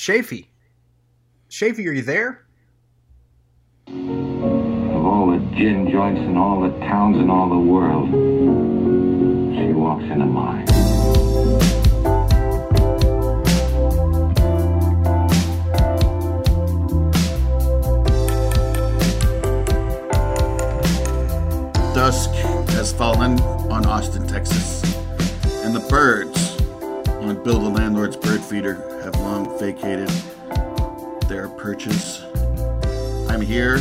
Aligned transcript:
Shafy. 0.00 0.46
Shafy, 1.50 1.86
are 1.86 1.92
you 1.92 2.00
there? 2.00 2.46
Of 3.86 5.04
all 5.04 5.30
the 5.30 5.38
gin 5.54 5.90
joints 5.90 6.22
in 6.22 6.38
all 6.38 6.62
the 6.62 6.70
towns 6.86 7.18
in 7.18 7.28
all 7.28 7.50
the 7.50 7.58
world, 7.58 8.08
she 8.08 9.74
walks 9.74 10.04
into 10.04 10.24
mine. 10.24 10.64
Dusk 21.94 22.30
has 22.70 22.90
fallen 22.94 23.38
on 23.70 23.84
Austin, 23.84 24.26
Texas, 24.26 24.82
and 25.62 25.76
the 25.76 25.86
birds 25.90 26.29
on 27.30 27.44
Bill 27.44 27.60
the 27.60 27.68
Landlord's 27.68 28.16
bird 28.16 28.40
feeder 28.40 28.74
have 29.04 29.14
long 29.20 29.56
vacated 29.56 30.08
their 31.28 31.48
purchase. 31.48 32.24
I'm 33.28 33.40
here 33.40 33.76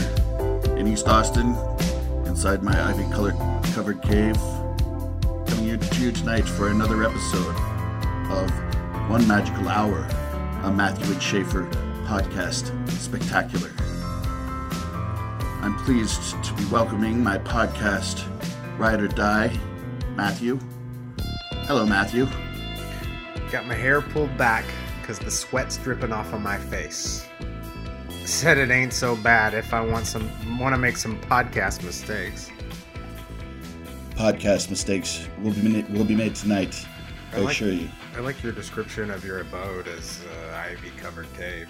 in 0.78 0.88
East 0.88 1.08
Austin, 1.08 1.56
inside 2.28 2.62
my 2.62 2.80
ivy 2.88 3.06
colored 3.12 3.34
covered 3.74 4.04
cave, 4.04 4.38
coming 5.48 5.80
to 5.80 6.00
you 6.00 6.12
tonight 6.12 6.48
for 6.48 6.70
another 6.70 7.04
episode 7.04 7.56
of 8.30 8.52
One 9.10 9.28
Magical 9.28 9.68
Hour, 9.68 10.08
a 10.64 10.72
Matthew 10.72 11.12
and 11.12 11.22
Schaefer 11.22 11.64
podcast 12.06 12.70
spectacular. 12.92 13.72
I'm 15.64 15.76
pleased 15.86 16.44
to 16.44 16.54
be 16.54 16.66
welcoming 16.66 17.24
my 17.24 17.40
podcast 17.40 18.24
Ride 18.78 19.02
or 19.02 19.08
Die, 19.08 19.60
Matthew. 20.16 20.60
Hello, 21.66 21.84
Matthew. 21.88 22.28
Got 23.52 23.66
my 23.66 23.74
hair 23.74 24.02
pulled 24.02 24.38
back 24.38 24.64
because 25.02 25.18
the 25.18 25.32
sweat's 25.32 25.78
dripping 25.78 26.14
off 26.14 26.34
of 26.34 26.42
my 26.42 26.58
face. 26.58 27.28
Said 28.26 28.60
it 28.60 28.70
ain't 28.70 28.94
so 28.94 29.16
bad 29.16 29.56
if 29.56 29.74
I 29.74 29.82
want 29.82 30.06
some 30.06 30.30
want 30.60 30.76
to 30.76 30.78
make 30.80 30.98
some 30.98 31.20
podcast 31.22 31.84
mistakes. 31.84 32.52
Podcast 34.12 34.70
mistakes 34.70 35.28
will 35.42 35.54
be 35.54 35.62
made, 35.64 35.90
will 35.90 36.06
be 36.06 36.16
made 36.16 36.36
tonight. 36.36 36.86
I, 37.34 37.38
I 37.38 37.40
like- 37.40 37.52
assure 37.54 37.72
you. 37.72 37.90
I 38.16 38.20
like 38.20 38.44
your 38.44 38.52
description 38.52 39.10
of 39.10 39.26
your 39.26 39.40
abode 39.40 39.88
as 39.88 40.22
uh, 40.52 40.56
ivy 40.56 40.92
covered 40.98 41.32
cave. 41.36 41.70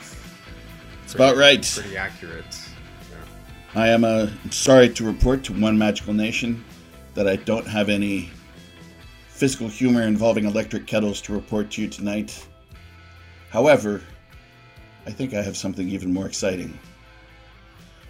It's 1.03 1.13
about 1.13 1.37
right. 1.37 1.63
Pretty 1.63 1.95
accurate. 1.95 2.59
Yeah. 3.09 3.81
I 3.81 3.87
am 3.89 4.03
uh, 4.03 4.27
sorry 4.49 4.89
to 4.89 5.05
report 5.05 5.43
to 5.45 5.53
One 5.53 5.77
Magical 5.77 6.13
Nation 6.13 6.63
that 7.13 7.27
I 7.27 7.35
don't 7.37 7.67
have 7.67 7.87
any 7.87 8.31
physical 9.39 9.69
humor 9.69 10.01
involving 10.01 10.43
electric 10.43 10.85
kettles 10.85 11.21
to 11.21 11.31
report 11.33 11.71
to 11.71 11.81
you 11.81 11.87
tonight. 11.87 12.45
However, 13.49 14.01
I 15.07 15.11
think 15.11 15.33
I 15.33 15.41
have 15.41 15.55
something 15.55 15.87
even 15.87 16.13
more 16.13 16.25
exciting. 16.27 16.77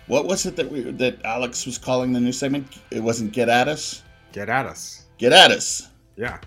What 0.07 0.25
was 0.25 0.47
it 0.47 0.55
that 0.55 0.71
we 0.71 0.81
that 0.81 1.23
Alex 1.23 1.67
was 1.67 1.77
calling 1.77 2.11
the 2.13 2.19
new 2.19 2.31
segment? 2.31 2.67
It 2.89 3.01
wasn't 3.01 3.31
"Get 3.31 3.47
at 3.47 3.67
Us." 3.67 4.01
Get 4.31 4.49
at 4.49 4.65
us. 4.65 5.05
Get 5.17 5.31
at 5.33 5.51
us. 5.51 5.87
Yeah. 6.15 6.39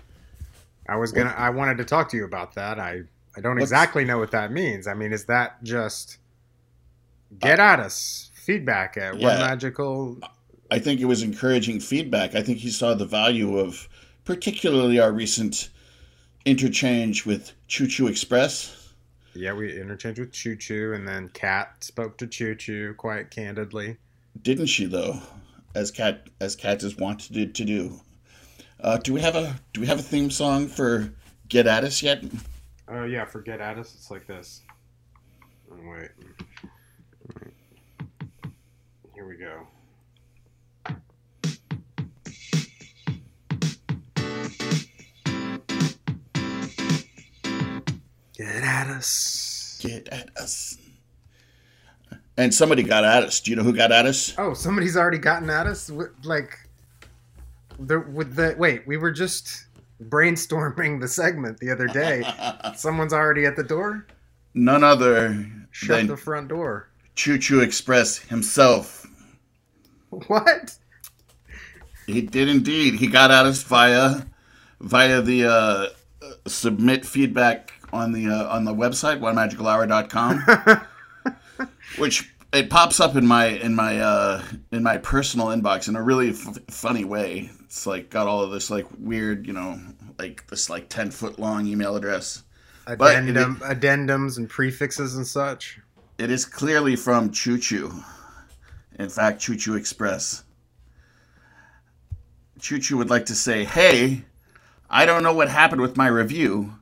I 0.89 0.97
was 0.97 1.11
gonna. 1.13 1.33
I 1.37 1.49
wanted 1.49 1.77
to 1.77 1.85
talk 1.85 2.09
to 2.11 2.17
you 2.17 2.25
about 2.25 2.53
that. 2.55 2.77
I 2.77 3.03
I 3.37 3.41
don't 3.41 3.55
What's- 3.55 3.63
exactly 3.71 4.03
know 4.03 4.17
what 4.19 4.31
that 4.31 4.51
means. 4.51 4.85
I 4.87 4.93
mean, 4.93 5.13
is 5.13 5.25
that 5.25 5.63
just 5.63 6.17
get 7.39 7.59
uh, 7.59 7.63
at 7.63 7.79
us 7.79 8.31
feedback 8.35 8.97
at 8.97 9.17
Yeah. 9.17 9.27
one 9.29 9.37
magical? 9.39 10.19
I 10.71 10.79
think 10.79 10.99
it 10.99 11.05
was 11.05 11.23
encouraging 11.23 11.79
feedback. 11.79 12.35
I 12.35 12.41
think 12.41 12.57
he 12.57 12.69
saw 12.69 12.93
the 12.93 13.05
value 13.05 13.57
of 13.59 13.87
particularly 14.25 14.99
our 14.99 15.11
recent 15.11 15.69
interchange 16.45 17.25
with 17.25 17.53
Choo 17.67 17.87
Choo 17.87 18.07
Express. 18.07 18.93
Yeah, 19.33 19.53
we 19.53 19.79
interchanged 19.79 20.19
with 20.19 20.31
Choo 20.31 20.55
Choo, 20.55 20.93
and 20.93 21.07
then 21.07 21.29
Kat 21.29 21.83
spoke 21.83 22.17
to 22.17 22.27
Choo 22.27 22.55
Choo 22.55 22.93
quite 22.95 23.31
candidly. 23.31 23.97
Didn't 24.41 24.67
she 24.67 24.85
though? 24.85 25.19
As 25.75 25.89
Cat 25.89 26.27
as 26.39 26.55
Cat 26.55 26.83
is 26.83 26.97
wanted 26.97 27.55
to 27.55 27.65
do. 27.65 27.99
Uh, 28.79 28.97
do 28.97 29.13
we 29.13 29.21
have 29.21 29.35
a 29.35 29.59
do 29.73 29.81
we 29.81 29.87
have 29.87 29.99
a 29.99 30.03
theme 30.03 30.29
song 30.29 30.67
for 30.67 31.11
Get 31.47 31.67
At 31.67 31.83
Us 31.83 32.03
yet? 32.03 32.23
Oh 32.87 33.05
yeah, 33.05 33.25
for 33.25 33.41
get 33.41 33.61
at 33.61 33.77
us, 33.77 33.95
it's 33.95 34.11
like 34.11 34.27
this. 34.27 34.61
Oh. 35.71 35.75
Wait. 35.89 36.09
Here 39.15 39.27
we 39.27 39.37
go. 39.37 39.67
Get 48.43 48.63
at 48.63 48.87
us. 48.87 49.79
Get 49.81 50.09
at 50.09 50.29
us. 50.37 50.77
And 52.35 52.53
somebody 52.53 52.83
got 52.83 53.05
at 53.05 53.23
us. 53.23 53.39
Do 53.39 53.51
you 53.51 53.55
know 53.55 53.63
who 53.63 53.73
got 53.73 53.91
at 53.93 54.05
us? 54.05 54.33
Oh, 54.37 54.53
somebody's 54.53 54.97
already 54.97 55.17
gotten 55.17 55.49
at 55.49 55.65
us. 55.65 55.89
Like, 56.23 56.59
the 57.79 58.01
with 58.01 58.35
the 58.35 58.55
wait, 58.57 58.85
we 58.85 58.97
were 58.97 59.11
just 59.11 59.67
brainstorming 60.09 60.99
the 60.99 61.07
segment 61.07 61.57
the 61.59 61.71
other 61.71 61.87
day. 61.87 62.23
Someone's 62.75 63.13
already 63.13 63.45
at 63.45 63.55
the 63.55 63.63
door. 63.63 64.07
None 64.53 64.83
other 64.83 65.47
Shut 65.71 65.97
than 65.97 66.07
the 66.07 66.17
front 66.17 66.49
door. 66.49 66.89
Choo 67.15 67.37
Choo 67.37 67.61
Express 67.61 68.17
himself. 68.17 69.07
What? 70.27 70.75
He 72.05 72.21
did 72.21 72.47
indeed. 72.47 72.93
He 72.93 73.07
got 73.07 73.31
at 73.31 73.47
us 73.47 73.63
via 73.63 74.27
via 74.79 75.23
the 75.23 75.45
uh, 75.45 75.87
submit 76.45 77.03
feedback 77.03 77.73
on 77.93 78.11
the 78.11 78.27
uh, 78.27 78.47
on 78.49 78.65
the 78.65 78.73
website 78.73 79.19
onemagicalhour.com, 79.19 81.67
which 81.97 82.33
it 82.51 82.69
pops 82.69 82.99
up 82.99 83.15
in 83.15 83.25
my 83.25 83.45
in 83.45 83.75
my 83.75 83.99
uh, 83.99 84.43
in 84.71 84.83
my 84.83 84.97
personal 84.97 85.47
inbox 85.47 85.87
in 85.87 85.95
a 85.95 86.01
really 86.01 86.31
f- 86.31 86.57
funny 86.69 87.05
way. 87.05 87.49
It's 87.63 87.85
like 87.85 88.09
got 88.09 88.27
all 88.27 88.41
of 88.41 88.51
this 88.51 88.69
like 88.69 88.85
weird, 88.97 89.47
you 89.47 89.53
know, 89.53 89.79
like 90.19 90.47
this 90.47 90.69
like 90.69 90.89
ten 90.89 91.11
foot 91.11 91.39
long 91.39 91.67
email 91.67 91.95
address. 91.95 92.43
Addendum, 92.85 93.61
addendums 93.63 94.37
and 94.37 94.49
prefixes 94.49 95.15
and 95.15 95.25
such. 95.25 95.79
It 96.17 96.29
is 96.29 96.45
clearly 96.45 96.95
from 96.95 97.31
Choo 97.31 97.57
Choo. 97.57 98.03
In 98.99 99.09
fact, 99.09 99.39
Choo 99.39 99.55
Choo 99.55 99.75
Express. 99.75 100.43
Choo 102.59 102.79
Choo 102.79 102.97
would 102.97 103.09
like 103.09 103.25
to 103.27 103.35
say, 103.35 103.65
Hey, 103.65 104.25
I 104.89 105.05
don't 105.05 105.23
know 105.23 105.33
what 105.33 105.49
happened 105.49 105.81
with 105.81 105.97
my 105.97 106.07
review, 106.07 106.73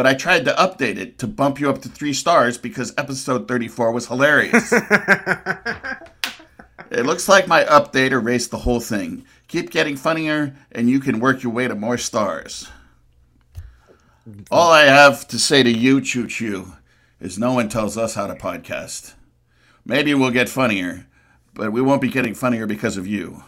but 0.00 0.06
I 0.06 0.14
tried 0.14 0.46
to 0.46 0.54
update 0.54 0.96
it 0.96 1.18
to 1.18 1.26
bump 1.26 1.60
you 1.60 1.68
up 1.68 1.82
to 1.82 1.88
three 1.90 2.14
stars 2.14 2.56
because 2.56 2.94
episode 2.96 3.46
34 3.46 3.92
was 3.92 4.06
hilarious. 4.06 4.72
it 6.90 7.04
looks 7.04 7.28
like 7.28 7.46
my 7.46 7.64
update 7.64 8.12
erased 8.12 8.50
the 8.50 8.56
whole 8.56 8.80
thing. 8.80 9.26
Keep 9.46 9.68
getting 9.68 9.98
funnier, 9.98 10.56
and 10.72 10.88
you 10.88 11.00
can 11.00 11.20
work 11.20 11.42
your 11.42 11.52
way 11.52 11.68
to 11.68 11.74
more 11.74 11.98
stars. 11.98 12.70
All 14.50 14.70
I 14.70 14.84
have 14.84 15.28
to 15.28 15.38
say 15.38 15.62
to 15.62 15.70
you, 15.70 16.00
Choo 16.00 16.26
Choo, 16.26 16.72
is 17.20 17.38
no 17.38 17.52
one 17.52 17.68
tells 17.68 17.98
us 17.98 18.14
how 18.14 18.26
to 18.26 18.34
podcast. 18.34 19.12
Maybe 19.84 20.14
we'll 20.14 20.30
get 20.30 20.48
funnier, 20.48 21.08
but 21.52 21.72
we 21.72 21.82
won't 21.82 22.00
be 22.00 22.08
getting 22.08 22.32
funnier 22.32 22.66
because 22.66 22.96
of 22.96 23.06
you. 23.06 23.42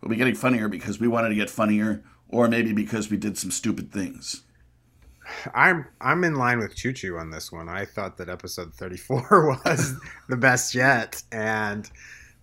We'll 0.00 0.10
be 0.10 0.16
getting 0.16 0.34
funnier 0.34 0.66
because 0.66 0.98
we 0.98 1.06
wanted 1.06 1.28
to 1.28 1.36
get 1.36 1.48
funnier, 1.48 2.02
or 2.28 2.48
maybe 2.48 2.72
because 2.72 3.08
we 3.08 3.16
did 3.16 3.38
some 3.38 3.52
stupid 3.52 3.92
things. 3.92 4.42
I'm 5.54 5.86
I'm 6.00 6.24
in 6.24 6.34
line 6.36 6.58
with 6.58 6.74
Choo 6.74 6.92
Choo 6.92 7.16
on 7.18 7.30
this 7.30 7.50
one. 7.52 7.68
I 7.68 7.84
thought 7.84 8.16
that 8.18 8.28
episode 8.28 8.74
34 8.74 9.58
was 9.64 9.94
the 10.28 10.36
best 10.36 10.74
yet, 10.74 11.22
and 11.32 11.88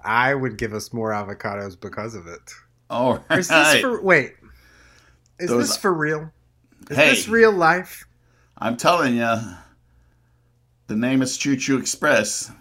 I 0.03 0.33
would 0.33 0.57
give 0.57 0.73
us 0.73 0.93
more 0.93 1.11
avocados 1.11 1.79
because 1.79 2.15
of 2.15 2.27
it. 2.27 2.41
All 2.89 3.23
Is 3.31 3.47
this 3.47 3.51
right. 3.51 3.81
for 3.81 4.01
wait? 4.01 4.33
Is 5.39 5.49
Those- 5.49 5.67
this 5.69 5.77
for 5.77 5.93
real? 5.93 6.31
Is 6.89 6.97
Hey. 6.97 7.09
this 7.09 7.27
real 7.27 7.51
life? 7.51 8.05
I'm 8.57 8.75
telling 8.77 9.15
you, 9.17 9.35
the 10.87 10.95
name 10.95 11.21
is 11.21 11.37
Choo 11.37 11.55
Choo 11.55 11.77
Express. 11.77 12.51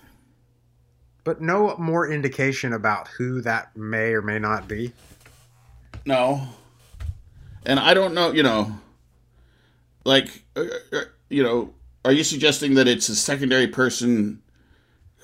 But 1.25 1.41
no 1.41 1.77
more 1.77 2.11
indication 2.11 2.73
about 2.73 3.09
who 3.09 3.41
that 3.43 3.77
may 3.77 4.13
or 4.15 4.23
may 4.23 4.39
not 4.39 4.67
be. 4.67 4.93
No. 6.07 6.49
And 7.67 7.79
I 7.79 7.93
don't 7.95 8.15
know, 8.15 8.33
you 8.33 8.43
know, 8.43 8.73
like, 10.09 10.43
uh, 10.57 10.65
uh, 10.93 11.01
you 11.29 11.43
know, 11.43 11.75
are 12.05 12.13
you 12.13 12.25
suggesting 12.25 12.75
that 12.75 12.89
it's 12.89 13.09
a 13.11 13.15
secondary 13.17 13.67
person 13.69 14.43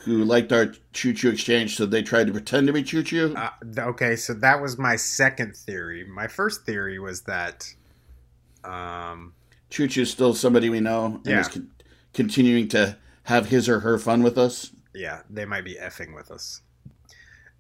who 0.04 0.22
liked 0.24 0.52
our 0.52 0.66
choo 0.92 1.14
choo 1.14 1.30
exchange, 1.30 1.76
so 1.76 1.86
they 1.86 2.02
tried 2.02 2.26
to 2.26 2.32
pretend 2.32 2.66
to 2.66 2.72
be 2.74 2.82
choo 2.82 3.02
choo. 3.02 3.34
Uh, 3.34 3.48
okay, 3.78 4.14
so 4.16 4.34
that 4.34 4.60
was 4.60 4.76
my 4.78 4.96
second 4.96 5.56
theory. 5.56 6.04
My 6.06 6.26
first 6.26 6.66
theory 6.66 6.98
was 6.98 7.22
that, 7.22 7.72
um, 8.62 9.32
Choo 9.70 9.88
choo's 9.88 10.10
still 10.10 10.34
somebody 10.34 10.68
we 10.68 10.80
know 10.80 11.06
and 11.06 11.26
Yeah. 11.26 11.40
is 11.40 11.48
con- 11.48 11.70
continuing 12.12 12.68
to 12.68 12.96
have 13.24 13.46
his 13.46 13.68
or 13.68 13.80
her 13.80 13.98
fun 13.98 14.22
with 14.22 14.36
us. 14.38 14.70
yeah, 14.96 15.22
they 15.30 15.44
might 15.46 15.64
be 15.64 15.74
effing 15.74 16.14
with 16.14 16.30
us. 16.30 16.60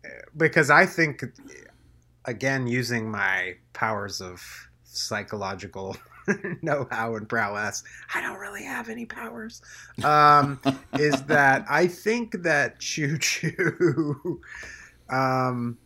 Uh, 0.04 0.08
Because 0.36 0.68
I 0.70 0.84
think, 0.86 1.24
again, 2.26 2.66
using 2.68 3.10
my 3.10 3.56
powers 3.72 4.20
of 4.20 4.40
psychological 4.84 5.96
know-how 6.62 7.16
and 7.16 7.28
prowess, 7.28 7.82
I 8.14 8.20
don't 8.20 8.38
really 8.38 8.64
have 8.64 8.88
any 8.88 9.06
powers. 9.06 9.60
Um, 10.02 10.60
is 10.98 11.22
that 11.24 11.64
I 11.68 11.86
think 11.86 12.42
that 12.42 12.78
Choo 12.80 13.18
Choo, 13.18 14.40
um, 15.10 15.78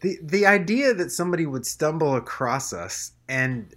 the 0.00 0.18
the 0.22 0.46
idea 0.46 0.94
that 0.94 1.10
somebody 1.10 1.46
would 1.46 1.66
stumble 1.66 2.16
across 2.16 2.72
us 2.72 3.12
and 3.28 3.74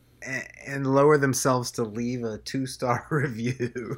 and 0.68 0.86
lower 0.86 1.18
themselves 1.18 1.72
to 1.72 1.84
leave 1.84 2.24
a 2.24 2.38
two 2.40 2.66
star 2.66 3.08
review. 3.12 3.98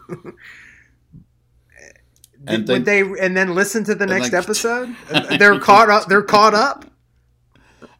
And 2.47 2.67
would 2.67 2.85
then- 2.85 3.13
they 3.15 3.23
and 3.23 3.35
then 3.37 3.53
listen 3.55 3.83
to 3.85 3.95
the 3.95 4.05
next 4.05 4.29
then- 4.29 4.41
episode? 4.43 4.95
they're 5.39 5.59
caught 5.59 5.89
up. 5.89 6.07
They're 6.07 6.23
caught 6.23 6.53
up. 6.53 6.85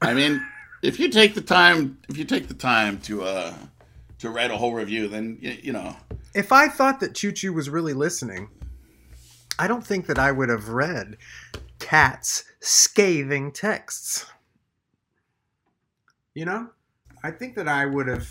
I 0.02 0.14
mean, 0.16 0.44
if 0.82 1.00
you 1.00 1.10
take 1.10 1.34
the 1.36 1.42
time, 1.42 1.98
if 2.10 2.18
you 2.18 2.26
take 2.26 2.48
the 2.48 2.54
time 2.54 3.00
to 3.02 3.24
uh 3.24 3.54
to 4.20 4.30
write 4.30 4.52
a 4.52 4.58
whole 4.58 4.74
review, 4.74 5.08
then 5.08 5.38
you, 5.42 5.58
you 5.64 5.74
know. 5.74 5.96
If 6.34 6.52
I 6.52 6.68
thought 6.68 7.00
that 7.00 7.16
Choo 7.16 7.32
Choo 7.32 7.54
was 7.54 7.70
really 7.70 7.94
listening, 7.94 8.50
I 9.60 9.68
don't 9.68 9.86
think 9.86 10.06
that 10.08 10.18
I 10.20 10.32
would 10.32 10.50
have 10.50 10.70
read 10.70 11.18
Cat's 11.80 12.44
scathing 12.60 13.52
texts. 13.52 14.26
You 16.34 16.46
know, 16.46 16.70
I 17.24 17.32
think 17.32 17.56
that 17.56 17.68
I 17.68 17.86
would 17.86 18.08
have 18.08 18.30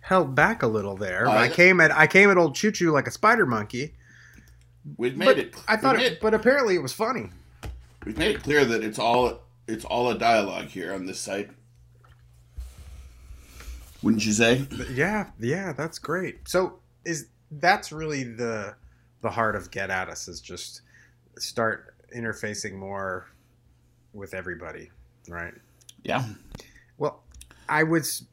held 0.00 0.34
back 0.34 0.62
a 0.62 0.66
little 0.66 0.96
there. 0.96 1.28
I 1.28 1.44
I- 1.44 1.48
came 1.48 1.80
at 1.80 1.90
I 1.90 2.06
came 2.06 2.30
at 2.30 2.38
old 2.38 2.54
Choo 2.54 2.70
Choo 2.72 2.90
like 2.92 3.06
a 3.06 3.10
spider 3.10 3.46
monkey. 3.46 3.94
We've 4.98 5.16
made 5.16 5.24
But 5.26 5.38
it. 5.38 5.54
I 5.66 5.76
thought, 5.78 5.98
it, 5.98 6.20
but 6.20 6.34
apparently 6.34 6.74
it 6.74 6.82
was 6.82 6.92
funny. 6.92 7.30
we've 8.04 8.18
made 8.18 8.36
it 8.36 8.42
clear 8.42 8.66
that 8.66 8.84
it's 8.84 8.98
all 8.98 9.40
it's 9.66 9.84
all 9.84 10.10
a 10.10 10.18
dialogue 10.18 10.66
here 10.66 10.92
on 10.92 11.06
this 11.06 11.18
site. 11.20 11.50
Wouldn't 14.04 14.24
you 14.26 14.32
say? 14.32 14.66
Yeah, 14.92 15.30
yeah, 15.40 15.72
that's 15.72 15.98
great. 15.98 16.46
So 16.48 16.78
is 17.04 17.28
that's 17.50 17.90
really 17.90 18.24
the 18.24 18.74
the 19.22 19.30
heart 19.30 19.56
of 19.56 19.70
Get 19.70 19.90
At 19.90 20.08
Us 20.08 20.28
is 20.28 20.40
just 20.40 20.82
start 21.38 21.94
interfacing 22.14 22.74
more 22.74 23.26
with 24.12 24.34
everybody, 24.34 24.90
right? 25.28 25.54
Yeah. 26.02 26.24
Well, 26.98 27.22
I 27.68 27.82
was 27.82 28.26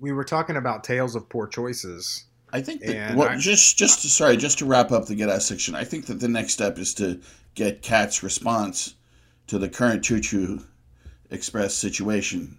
we 0.00 0.12
were 0.12 0.24
talking 0.24 0.56
about 0.56 0.82
tales 0.82 1.14
of 1.14 1.28
poor 1.28 1.46
choices. 1.46 2.24
I 2.54 2.60
think 2.60 2.82
that 2.82 3.14
what 3.14 3.30
I- 3.32 3.36
just 3.36 3.78
just 3.78 4.02
to, 4.02 4.08
sorry, 4.08 4.36
just 4.36 4.58
to 4.58 4.64
wrap 4.66 4.92
up 4.92 5.06
the 5.06 5.14
get 5.14 5.28
out 5.28 5.42
section, 5.42 5.74
I 5.74 5.84
think 5.84 6.06
that 6.06 6.20
the 6.20 6.28
next 6.28 6.54
step 6.54 6.78
is 6.78 6.94
to 6.94 7.20
get 7.54 7.82
Cat's 7.82 8.22
response 8.22 8.94
to 9.48 9.58
the 9.58 9.68
current 9.68 10.02
Choo 10.04 10.20
Choo 10.20 10.64
Express 11.30 11.74
situation, 11.74 12.58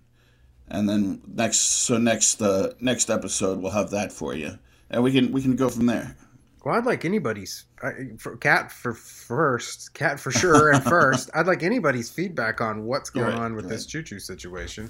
and 0.70 0.88
then 0.88 1.22
next 1.28 1.60
so 1.60 1.98
next 1.98 2.42
uh, 2.42 2.74
next 2.80 3.10
episode 3.10 3.60
we'll 3.60 3.72
have 3.72 3.92
that 3.92 4.12
for 4.12 4.34
you, 4.34 4.58
and 4.90 5.04
we 5.04 5.12
can 5.12 5.32
we 5.32 5.42
can 5.42 5.56
go 5.56 5.70
from 5.70 5.86
there. 5.86 6.16
Well, 6.64 6.76
I'd 6.76 6.86
like 6.86 7.04
anybody's 7.04 7.66
I- 7.82 8.12
for 8.18 8.38
cat 8.38 8.72
for 8.72 8.94
first, 8.94 9.94
cat 9.94 10.20
for 10.20 10.32
sure, 10.32 10.72
and 10.72 10.84
first. 10.84 11.30
I'd 11.36 11.48
like 11.48 11.64
anybody's 11.64 12.10
feedback 12.10 12.62
on 12.62 12.86
what's 12.86 13.10
going 13.10 13.28
right, 13.28 13.40
on 13.40 13.56
with 13.56 13.68
this 13.68 13.86
choo 13.86 14.02
choo 14.04 14.20
situation. 14.20 14.90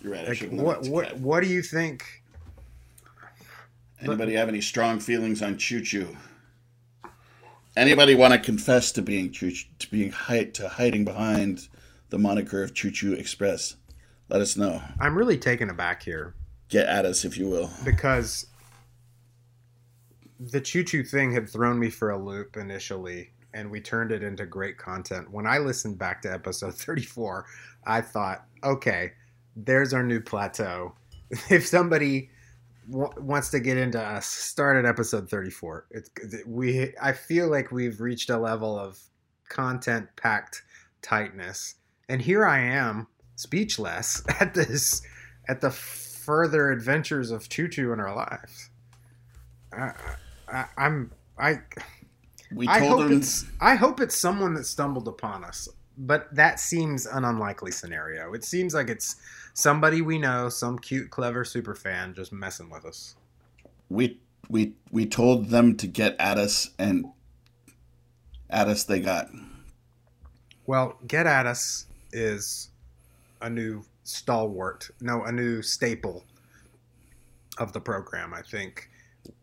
You're 0.00 0.12
right. 0.12 0.28
Like, 0.28 0.50
what 0.50 0.82
what 0.88 1.08
Kat. 1.08 1.18
what 1.18 1.42
do 1.42 1.48
you 1.48 1.62
think? 1.62 2.04
Anybody 4.00 4.34
have 4.34 4.48
any 4.48 4.60
strong 4.60 4.98
feelings 4.98 5.42
on 5.42 5.56
Choo 5.58 5.80
Choo? 5.80 6.16
Anybody 7.76 8.16
want 8.16 8.34
to 8.34 8.40
confess 8.40 8.90
to 8.92 9.02
being 9.02 9.30
Choo 9.30 9.52
to 9.78 9.90
being 9.90 10.10
hide, 10.10 10.54
to 10.54 10.68
hiding 10.68 11.04
behind 11.04 11.68
the 12.10 12.18
moniker 12.18 12.64
of 12.64 12.74
Choo 12.74 12.90
Choo 12.90 13.12
Express? 13.12 13.76
Let 14.32 14.40
us 14.40 14.56
know. 14.56 14.82
I'm 14.98 15.16
really 15.16 15.36
taken 15.36 15.68
aback 15.68 16.02
here. 16.02 16.34
Get 16.70 16.88
at 16.88 17.04
us 17.04 17.26
if 17.26 17.36
you 17.36 17.48
will. 17.50 17.68
because 17.84 18.46
the 20.40 20.58
choo 20.60 20.82
choo 20.82 21.04
thing 21.04 21.32
had 21.32 21.48
thrown 21.48 21.78
me 21.78 21.90
for 21.90 22.10
a 22.10 22.18
loop 22.18 22.56
initially 22.56 23.30
and 23.52 23.70
we 23.70 23.78
turned 23.78 24.10
it 24.10 24.22
into 24.22 24.44
great 24.44 24.76
content 24.78 25.30
when 25.30 25.46
i 25.46 25.58
listened 25.58 25.96
back 25.98 26.20
to 26.22 26.32
episode 26.32 26.74
34 26.78 27.46
i 27.86 28.00
thought 28.00 28.46
okay 28.64 29.12
there's 29.54 29.92
our 29.94 30.02
new 30.02 30.20
plateau 30.20 30.92
if 31.50 31.64
somebody 31.64 32.28
w- 32.90 33.12
wants 33.18 33.50
to 33.50 33.60
get 33.60 33.76
into 33.76 34.00
us 34.00 34.26
start 34.26 34.76
at 34.76 34.84
episode 34.84 35.30
34 35.30 35.86
it's 35.92 36.10
we 36.46 36.92
i 37.00 37.12
feel 37.12 37.48
like 37.48 37.70
we've 37.70 38.00
reached 38.00 38.30
a 38.30 38.36
level 38.38 38.76
of 38.76 38.98
content 39.48 40.08
packed 40.16 40.62
tightness 41.02 41.76
and 42.08 42.20
here 42.20 42.44
i 42.44 42.58
am 42.58 43.06
speechless 43.42 44.22
at 44.40 44.54
this 44.54 45.02
at 45.48 45.60
the 45.60 45.70
further 45.70 46.70
adventures 46.70 47.30
of 47.30 47.48
Choo 47.48 47.92
in 47.92 48.00
our 48.00 48.14
lives. 48.14 48.70
I, 49.72 49.92
I, 50.48 50.64
I'm 50.76 51.10
I 51.38 51.58
We 52.54 52.68
I 52.68 52.78
told 52.80 53.02
hope 53.02 53.10
him 53.10 53.18
it's 53.18 53.44
I 53.60 53.74
hope 53.74 54.00
it's 54.00 54.16
someone 54.16 54.54
that 54.54 54.64
stumbled 54.64 55.08
upon 55.08 55.44
us, 55.44 55.68
but 55.98 56.34
that 56.34 56.60
seems 56.60 57.06
an 57.06 57.24
unlikely 57.24 57.72
scenario. 57.72 58.32
It 58.34 58.44
seems 58.44 58.74
like 58.74 58.88
it's 58.88 59.16
somebody 59.54 60.00
we 60.00 60.18
know, 60.18 60.48
some 60.48 60.78
cute, 60.78 61.10
clever 61.10 61.44
super 61.44 61.74
fan 61.74 62.14
just 62.14 62.32
messing 62.32 62.70
with 62.70 62.84
us. 62.84 63.16
we 63.88 64.20
we 64.48 64.74
we 64.90 65.06
told 65.06 65.48
them 65.48 65.76
to 65.76 65.86
get 65.86 66.14
at 66.18 66.38
us 66.38 66.70
and 66.78 67.06
at 68.50 68.68
us 68.68 68.84
they 68.84 69.00
got. 69.00 69.28
Well, 70.66 70.98
Get 71.06 71.26
At 71.26 71.46
Us 71.46 71.86
is 72.12 72.70
a 73.42 73.50
new 73.50 73.84
stalwart, 74.04 74.90
no, 75.00 75.24
a 75.24 75.32
new 75.32 75.62
staple 75.62 76.24
of 77.58 77.72
the 77.72 77.80
program. 77.80 78.32
I 78.32 78.42
think 78.42 78.88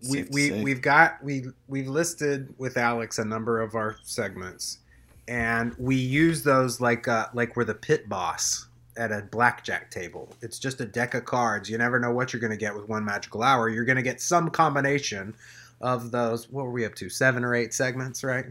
we, 0.09 0.23
we 0.31 0.63
we've 0.63 0.81
got 0.81 1.23
we 1.23 1.45
we've 1.67 1.87
listed 1.87 2.53
with 2.57 2.77
Alex 2.77 3.19
a 3.19 3.25
number 3.25 3.61
of 3.61 3.75
our 3.75 3.97
segments, 4.03 4.79
and 5.27 5.75
we 5.77 5.95
use 5.95 6.43
those 6.43 6.81
like 6.81 7.07
uh, 7.07 7.27
like 7.33 7.55
we're 7.55 7.65
the 7.65 7.73
pit 7.73 8.09
boss 8.09 8.67
at 8.97 9.11
a 9.11 9.21
blackjack 9.31 9.89
table. 9.89 10.29
It's 10.41 10.59
just 10.59 10.81
a 10.81 10.85
deck 10.85 11.13
of 11.13 11.25
cards. 11.25 11.69
You 11.69 11.77
never 11.77 11.99
know 11.99 12.11
what 12.11 12.33
you're 12.33 12.41
going 12.41 12.51
to 12.51 12.57
get 12.57 12.75
with 12.75 12.89
one 12.89 13.05
magical 13.05 13.43
hour. 13.43 13.69
You're 13.69 13.85
going 13.85 13.95
to 13.95 14.01
get 14.01 14.19
some 14.19 14.49
combination 14.49 15.35
of 15.79 16.11
those. 16.11 16.49
What 16.49 16.65
were 16.65 16.71
we 16.71 16.85
up 16.85 16.95
to? 16.95 17.09
Seven 17.09 17.45
or 17.45 17.55
eight 17.55 17.73
segments, 17.73 18.23
right? 18.23 18.45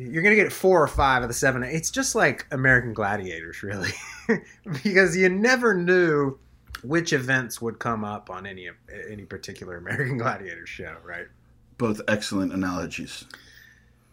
You're 0.00 0.22
gonna 0.22 0.36
get 0.36 0.52
four 0.52 0.80
or 0.80 0.86
five 0.86 1.22
of 1.22 1.28
the 1.28 1.34
seven. 1.34 1.64
It's 1.64 1.90
just 1.90 2.14
like 2.14 2.46
American 2.52 2.94
Gladiators, 2.94 3.64
really, 3.64 3.90
because 4.84 5.16
you 5.16 5.28
never 5.28 5.74
knew 5.74 6.38
which 6.84 7.12
events 7.12 7.60
would 7.60 7.80
come 7.80 8.04
up 8.04 8.30
on 8.30 8.46
any 8.46 8.68
any 9.10 9.24
particular 9.24 9.76
American 9.76 10.16
Gladiator 10.18 10.66
show, 10.66 10.94
right? 11.04 11.26
Both 11.78 12.00
excellent 12.06 12.52
analogies. 12.52 13.24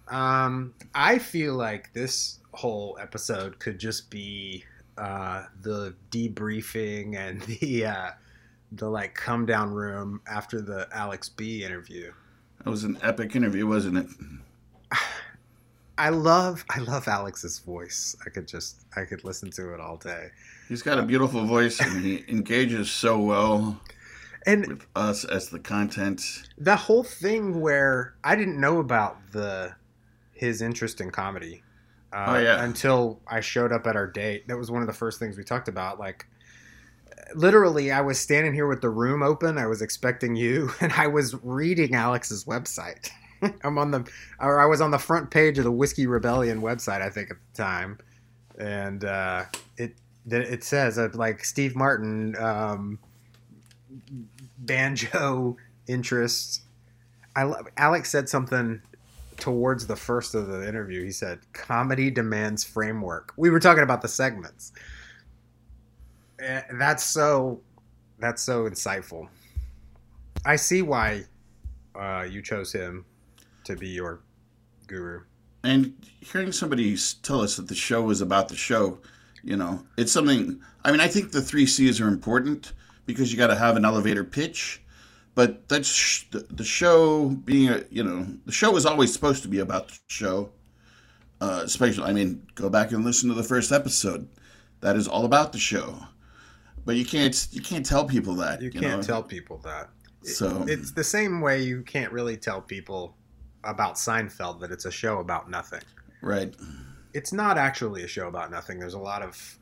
Um, 0.07 0.73
I 0.95 1.19
feel 1.19 1.53
like 1.53 1.93
this 1.93 2.39
whole 2.51 2.97
episode 2.99 3.59
could 3.59 3.77
just 3.77 4.09
be 4.09 4.65
uh, 4.97 5.43
the 5.61 5.93
debriefing 6.09 7.15
and 7.15 7.41
the 7.61 7.85
uh, 7.85 8.09
the 8.71 8.89
like 8.89 9.13
come 9.13 9.45
down 9.45 9.71
room 9.71 10.21
after 10.25 10.61
the 10.61 10.87
Alex 10.91 11.29
B 11.29 11.63
interview. 11.63 12.11
That 12.63 12.71
was 12.71 12.85
an 12.85 12.97
epic 13.03 13.35
interview, 13.35 13.67
wasn't 13.67 13.97
it? 13.99 14.07
I 15.97 16.09
love 16.09 16.65
I 16.69 16.79
love 16.79 17.07
Alex's 17.07 17.59
voice. 17.59 18.15
I 18.25 18.29
could 18.29 18.47
just 18.47 18.85
I 18.95 19.05
could 19.05 19.23
listen 19.23 19.49
to 19.51 19.73
it 19.73 19.79
all 19.79 19.97
day. 19.97 20.29
He's 20.67 20.81
got 20.81 20.97
a 20.99 21.03
beautiful 21.03 21.45
voice 21.45 21.79
and 21.79 22.03
he 22.03 22.23
engages 22.29 22.91
so 22.91 23.19
well 23.19 23.79
And 24.45 24.67
with 24.67 24.85
us 24.95 25.23
as 25.25 25.49
the 25.49 25.59
content. 25.59 26.21
the 26.57 26.75
whole 26.75 27.03
thing 27.03 27.61
where 27.61 28.15
I 28.23 28.35
didn't 28.35 28.59
know 28.59 28.79
about 28.79 29.31
the 29.31 29.75
his 30.33 30.61
interest 30.61 30.99
in 30.99 31.11
comedy 31.11 31.63
uh, 32.11 32.25
Oh, 32.29 32.39
yeah. 32.39 32.63
until 32.63 33.21
I 33.27 33.39
showed 33.39 33.71
up 33.71 33.87
at 33.87 33.95
our 33.95 34.07
date. 34.07 34.47
That 34.49 34.57
was 34.57 34.69
one 34.69 34.81
of 34.81 34.87
the 34.87 34.93
first 34.93 35.17
things 35.19 35.37
we 35.37 35.43
talked 35.45 35.69
about. 35.69 35.97
Like, 35.97 36.25
literally, 37.35 37.91
I 37.91 38.01
was 38.01 38.19
standing 38.19 38.53
here 38.53 38.67
with 38.67 38.81
the 38.81 38.89
room 38.89 39.23
open. 39.23 39.57
I 39.57 39.67
was 39.67 39.81
expecting 39.81 40.35
you, 40.35 40.71
and 40.81 40.91
I 40.93 41.07
was 41.07 41.35
reading 41.43 41.95
Alex's 41.95 42.43
website. 42.45 43.09
I'm 43.63 43.77
on 43.77 43.91
the, 43.91 44.09
or 44.39 44.59
I 44.59 44.65
was 44.65 44.81
on 44.81 44.91
the 44.91 44.97
front 44.99 45.31
page 45.31 45.57
of 45.57 45.63
the 45.63 45.71
Whiskey 45.71 46.07
Rebellion 46.07 46.61
website, 46.61 47.01
I 47.01 47.09
think 47.09 47.31
at 47.31 47.37
the 47.53 47.63
time, 47.63 47.97
and 48.59 49.03
uh, 49.03 49.45
it 49.77 49.95
it 50.29 50.63
says 50.63 50.97
uh, 50.97 51.09
like 51.13 51.43
Steve 51.43 51.75
Martin, 51.75 52.35
um, 52.37 52.99
banjo 54.59 55.57
interests. 55.87 56.61
I 57.35 57.43
love, 57.43 57.67
Alex 57.77 58.09
said 58.09 58.29
something 58.29 58.81
towards 59.37 59.87
the 59.87 59.95
first 59.95 60.33
of 60.35 60.47
the 60.47 60.67
interview, 60.67 61.03
he 61.03 61.11
said, 61.11 61.39
"Comedy 61.53 62.09
demands 62.09 62.63
framework." 62.63 63.33
We 63.37 63.49
were 63.49 63.59
talking 63.59 63.83
about 63.83 64.01
the 64.01 64.07
segments. 64.07 64.71
Eh, 66.39 66.61
That's 66.73 67.03
so. 67.03 67.61
That's 68.17 68.41
so 68.41 68.69
insightful. 68.69 69.27
I 70.45 70.55
see 70.55 70.81
why 70.81 71.25
uh, 71.99 72.25
you 72.29 72.41
chose 72.41 72.71
him 72.71 73.03
to 73.65 73.75
be 73.75 73.89
your 73.89 74.21
guru. 74.87 75.21
and 75.63 75.93
hearing 76.21 76.51
somebody 76.51 76.97
tell 77.23 77.41
us 77.41 77.55
that 77.57 77.67
the 77.67 77.75
show 77.75 78.09
is 78.09 78.21
about 78.21 78.49
the 78.49 78.55
show, 78.55 78.99
you 79.43 79.55
know, 79.57 79.83
it's 79.97 80.11
something. 80.11 80.59
I 80.83 80.91
mean, 80.91 81.01
I 81.01 81.07
think 81.07 81.31
the 81.31 81.41
three 81.41 81.65
C's 81.65 81.99
are 82.01 82.07
important 82.07 82.73
because 83.05 83.31
you 83.31 83.37
got 83.37 83.47
to 83.47 83.55
have 83.55 83.75
an 83.77 83.85
elevator 83.85 84.23
pitch. 84.23 84.81
But 85.33 85.67
that's 85.67 85.87
sh- 85.89 86.25
the, 86.31 86.63
show 86.63 87.27
being 87.29 87.69
a 87.69 87.83
you 87.89 88.03
know 88.03 88.25
the 88.45 88.51
show 88.53 88.75
is 88.77 88.85
always 88.85 89.11
supposed 89.11 89.41
to 89.43 89.49
be 89.49 89.59
about 89.59 89.89
the 89.89 89.97
show. 90.07 90.51
Uh, 91.41 91.61
especially, 91.65 92.05
I 92.05 92.13
mean, 92.13 92.47
go 92.55 92.69
back 92.69 92.91
and 92.93 93.03
listen 93.03 93.27
to 93.29 93.35
the 93.35 93.43
first 93.43 93.71
episode. 93.73 94.29
That 94.79 94.95
is 94.95 95.07
all 95.07 95.25
about 95.25 95.51
the 95.51 95.59
show. 95.59 95.99
But 96.85 96.95
you 96.95 97.03
can't 97.05 97.47
you 97.51 97.61
can't 97.61 97.85
tell 97.85 98.05
people 98.05 98.35
that. 98.35 98.61
You 98.61 98.69
You, 98.73 98.79
can't 98.79 99.01
know? 99.01 99.01
tell 99.01 99.23
people 99.23 99.57
that. 99.65 99.89
So 100.23 100.63
It's 100.67 100.91
the 100.91 101.03
same 101.03 101.41
way 101.41 101.61
you 101.63 101.81
can't 101.83 102.11
really 102.13 102.37
tell 102.37 102.61
people 102.61 103.17
about 103.65 103.95
Seinfeld 103.95 104.59
that 104.61 104.71
it's 104.71 104.85
a 104.85 104.91
show 104.91 105.19
about 105.19 105.49
nothing. 105.49 105.81
right, 106.21 106.53
It's 107.13 107.33
not 107.33 107.57
actually 107.57 108.03
a 108.03 108.07
show 108.07 108.27
about 108.27 108.51
nothing. 108.51 108.79
There's 108.79 108.93
a 108.93 108.99
lot 108.99 109.21
of 109.21 109.59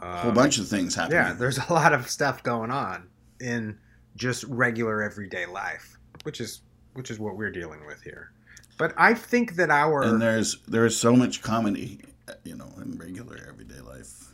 a 0.00 0.04
uh, 0.04 0.22
whole 0.22 0.32
bunch 0.32 0.58
of 0.58 0.68
things 0.68 0.94
happening. 0.94 1.18
Yeah, 1.18 1.32
there's 1.32 1.58
a 1.58 1.72
lot 1.72 1.92
of 1.92 2.08
stuff 2.10 2.42
going 2.42 2.70
on 2.70 3.08
in 3.40 3.78
just 4.16 4.44
regular 4.44 5.02
everyday 5.02 5.46
life, 5.46 5.98
which 6.24 6.40
is 6.40 6.62
which 6.94 7.10
is 7.10 7.18
what 7.18 7.36
we're 7.36 7.50
dealing 7.50 7.86
with 7.86 8.02
here. 8.02 8.32
But 8.78 8.92
I 8.96 9.14
think 9.14 9.56
that 9.56 9.70
our 9.70 10.02
and 10.02 10.20
there's 10.20 10.58
there 10.68 10.84
is 10.84 10.98
so 10.98 11.14
much 11.16 11.42
comedy, 11.42 12.00
you 12.44 12.56
know, 12.56 12.68
in 12.82 12.98
regular 12.98 13.38
everyday 13.48 13.80
life. 13.80 14.32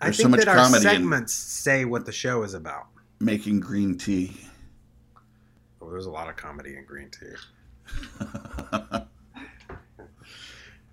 I 0.00 0.06
there's 0.06 0.16
so 0.16 0.22
think 0.24 0.30
much 0.32 0.40
that 0.40 0.48
our 0.48 0.56
comedy 0.56 0.82
segments 0.82 1.32
say 1.32 1.84
what 1.84 2.04
the 2.04 2.12
show 2.12 2.42
is 2.42 2.54
about. 2.54 2.86
Making 3.20 3.60
green 3.60 3.96
tea. 3.96 4.48
Oh, 5.80 5.90
there's 5.90 6.06
a 6.06 6.10
lot 6.10 6.28
of 6.28 6.36
comedy 6.36 6.76
in 6.76 6.84
green 6.84 7.08
tea. 7.10 7.34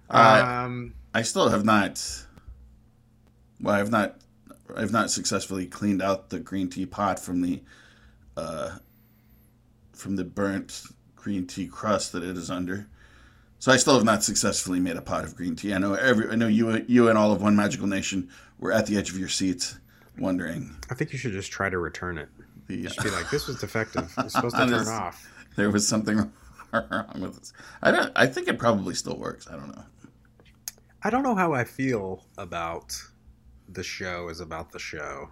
Uh, 0.10 0.64
um, 0.66 0.94
I 1.14 1.22
still 1.22 1.50
have 1.50 1.64
not. 1.64 2.04
Well, 3.62 3.76
I've 3.76 3.92
not. 3.92 4.16
I've 4.76 4.92
not 4.92 5.12
successfully 5.12 5.66
cleaned 5.66 6.02
out 6.02 6.30
the 6.30 6.40
green 6.40 6.70
tea 6.70 6.86
pot 6.86 7.20
from 7.20 7.42
the, 7.42 7.62
uh, 8.38 8.78
from 9.94 10.16
the 10.16 10.24
burnt 10.24 10.84
green 11.16 11.48
tea 11.48 11.68
crust 11.68 12.12
that 12.14 12.24
it 12.24 12.38
is 12.38 12.50
under. 12.50 12.88
So 13.60 13.72
I 13.72 13.78
still 13.78 13.96
have 13.96 14.06
not 14.06 14.24
successfully 14.24 14.80
made 14.80 14.96
a 14.96 15.02
pot 15.02 15.26
of 15.26 15.36
green 15.36 15.56
tea. 15.56 15.74
I 15.74 15.78
know 15.78 15.94
every. 15.94 16.30
I 16.30 16.36
know 16.36 16.48
you. 16.48 16.84
You 16.88 17.10
and 17.10 17.18
all 17.18 17.32
of 17.32 17.42
One 17.42 17.56
Magical 17.56 17.88
Nation 17.88 18.30
were 18.60 18.72
at 18.72 18.86
the 18.86 18.98
edge 18.98 19.10
of 19.12 19.20
your 19.20 19.30
seats, 19.30 19.78
wondering. 20.18 20.76
I 20.90 20.96
think 20.96 21.12
you 21.12 21.18
should 21.20 21.34
just 21.34 21.52
try 21.52 21.70
to 21.70 21.78
return 21.78 22.18
it. 22.18 22.30
The, 22.68 22.78
You 22.78 22.90
should 22.90 23.04
be 23.04 23.10
like, 23.10 23.30
"This 23.30 23.48
was 23.48 23.60
defective. 23.60 24.12
It's 24.18 24.34
supposed 24.34 24.56
to 24.56 24.66
turn 24.66 24.88
off." 24.88 25.28
there 25.56 25.70
was 25.70 25.86
something 25.88 26.32
wrong 26.92 27.20
with 27.20 27.40
this. 27.40 27.54
I 27.82 27.92
don't. 27.92 28.12
I 28.16 28.26
think 28.28 28.48
it 28.48 28.60
probably 28.60 28.96
still 28.96 29.18
works. 29.18 29.48
I 29.48 29.54
don't 29.54 29.76
know. 29.76 29.84
I 31.04 31.10
don't 31.10 31.24
know 31.24 31.36
how 31.36 31.54
I 31.54 31.64
feel 31.64 32.26
about 32.38 32.94
the 33.70 33.84
show 33.84 34.30
is 34.30 34.40
about 34.40 34.72
the 34.72 34.80
show. 34.80 35.30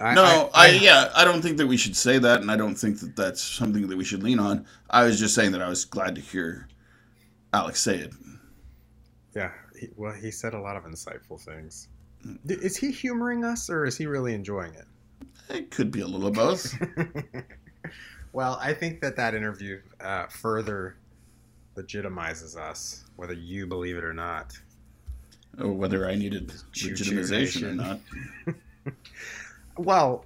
I, 0.00 0.14
no, 0.14 0.48
I, 0.54 0.68
yeah, 0.70 1.10
I 1.14 1.24
don't 1.24 1.42
think 1.42 1.56
that 1.56 1.66
we 1.66 1.76
should 1.76 1.96
say 1.96 2.18
that, 2.18 2.40
and 2.40 2.50
I 2.50 2.56
don't 2.56 2.76
think 2.76 3.00
that 3.00 3.16
that's 3.16 3.42
something 3.42 3.88
that 3.88 3.96
we 3.96 4.04
should 4.04 4.22
lean 4.22 4.38
on. 4.38 4.64
I 4.88 5.02
was 5.04 5.18
just 5.18 5.34
saying 5.34 5.52
that 5.52 5.62
I 5.62 5.68
was 5.68 5.84
glad 5.84 6.14
to 6.14 6.20
hear 6.20 6.68
Alex 7.52 7.82
say 7.82 7.96
it. 7.98 8.12
yeah. 9.34 9.50
He, 9.78 9.88
well, 9.96 10.12
he 10.12 10.30
said 10.30 10.54
a 10.54 10.60
lot 10.60 10.76
of 10.76 10.84
insightful 10.84 11.40
things. 11.40 11.88
Is 12.46 12.76
he 12.76 12.90
humoring 12.90 13.44
us, 13.44 13.70
or 13.70 13.84
is 13.84 13.96
he 13.96 14.06
really 14.06 14.34
enjoying 14.34 14.74
it? 14.74 14.86
It 15.48 15.70
could 15.70 15.90
be 15.90 16.00
a 16.00 16.06
little 16.06 16.28
of 16.28 16.34
both. 16.34 16.74
well, 18.32 18.58
I 18.60 18.72
think 18.74 19.00
that 19.00 19.16
that 19.16 19.34
interview 19.34 19.80
uh, 20.00 20.26
further 20.26 20.96
legitimizes 21.76 22.56
us, 22.56 23.04
whether 23.16 23.34
you 23.34 23.66
believe 23.66 23.96
it 23.96 24.04
or 24.04 24.12
not. 24.14 24.58
or 25.58 25.72
whether 25.72 26.08
I 26.08 26.14
needed 26.14 26.48
legitimization 26.72 27.62
or 27.62 27.74
not. 27.74 28.00
Well, 29.76 30.24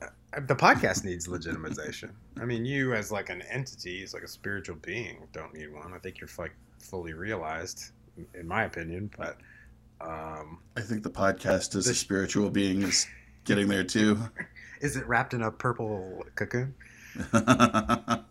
uh, 0.00 0.06
the 0.46 0.54
podcast 0.56 1.04
needs 1.04 1.26
legitimization. 1.28 2.10
I 2.40 2.44
mean, 2.46 2.64
you 2.64 2.94
as 2.94 3.12
like 3.12 3.28
an 3.28 3.42
entity, 3.42 4.02
as 4.02 4.14
like 4.14 4.22
a 4.22 4.28
spiritual 4.28 4.76
being, 4.76 5.18
don't 5.32 5.52
need 5.54 5.72
one. 5.72 5.92
I 5.92 5.98
think 5.98 6.20
you're 6.20 6.30
like 6.38 6.54
fully 6.78 7.12
realized, 7.12 7.90
in 8.34 8.48
my 8.48 8.64
opinion. 8.64 9.10
But 9.16 9.36
um, 10.00 10.58
I 10.76 10.80
think 10.80 11.02
the 11.02 11.10
podcast 11.10 11.74
as 11.76 11.84
The- 11.84 11.90
a 11.90 11.94
spiritual 11.94 12.48
being 12.50 12.82
is 12.82 13.06
getting 13.44 13.68
there 13.68 13.84
too. 13.84 14.18
is 14.80 14.96
it 14.96 15.06
wrapped 15.06 15.34
in 15.34 15.42
a 15.42 15.50
purple 15.50 16.24
cocoon? 16.34 16.74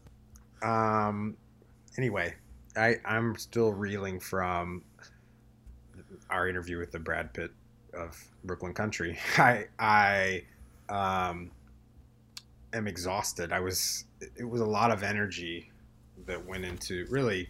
Um, 0.63 1.35
anyway, 1.97 2.33
I 2.75 2.95
I'm 3.05 3.35
still 3.35 3.71
reeling 3.71 4.19
from 4.19 4.81
our 6.29 6.47
interview 6.47 6.79
with 6.79 6.91
the 6.91 6.99
Brad 6.99 7.33
Pitt 7.33 7.51
of 7.93 8.17
Brooklyn 8.43 8.73
Country. 8.73 9.19
I 9.37 9.65
I 9.77 10.43
um 10.89 11.51
am 12.71 12.87
exhausted. 12.87 13.51
I 13.51 13.59
was 13.59 14.05
it 14.37 14.45
was 14.45 14.61
a 14.61 14.65
lot 14.65 14.89
of 14.89 15.03
energy 15.03 15.69
that 16.25 16.43
went 16.45 16.63
into 16.63 17.05
really 17.09 17.49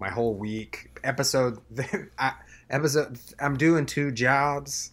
my 0.00 0.08
whole 0.08 0.34
week 0.34 0.98
episode 1.04 1.58
I, 2.18 2.32
episode 2.68 3.18
I'm 3.38 3.56
doing 3.56 3.86
two 3.86 4.10
jobs 4.10 4.90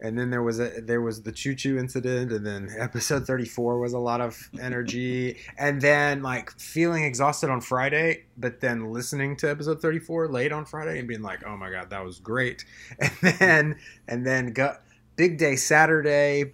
and 0.00 0.18
then 0.18 0.30
there 0.30 0.42
was 0.42 0.60
a 0.60 0.80
there 0.80 1.00
was 1.00 1.22
the 1.22 1.32
choo 1.32 1.54
choo 1.54 1.76
incident 1.78 2.30
and 2.32 2.46
then 2.46 2.68
episode 2.78 3.26
34 3.26 3.78
was 3.80 3.92
a 3.92 3.98
lot 3.98 4.20
of 4.20 4.36
energy 4.60 5.36
and 5.58 5.80
then 5.80 6.22
like 6.22 6.50
feeling 6.58 7.02
exhausted 7.04 7.50
on 7.50 7.60
friday 7.60 8.24
but 8.36 8.60
then 8.60 8.92
listening 8.92 9.34
to 9.36 9.50
episode 9.50 9.82
34 9.82 10.28
late 10.28 10.52
on 10.52 10.64
friday 10.64 10.98
and 10.98 11.08
being 11.08 11.22
like 11.22 11.44
oh 11.46 11.56
my 11.56 11.70
god 11.70 11.90
that 11.90 12.04
was 12.04 12.20
great 12.20 12.64
and 13.00 13.10
then 13.38 13.76
and 14.06 14.24
then 14.26 14.52
go 14.52 14.74
big 15.16 15.36
day 15.38 15.56
saturday 15.56 16.44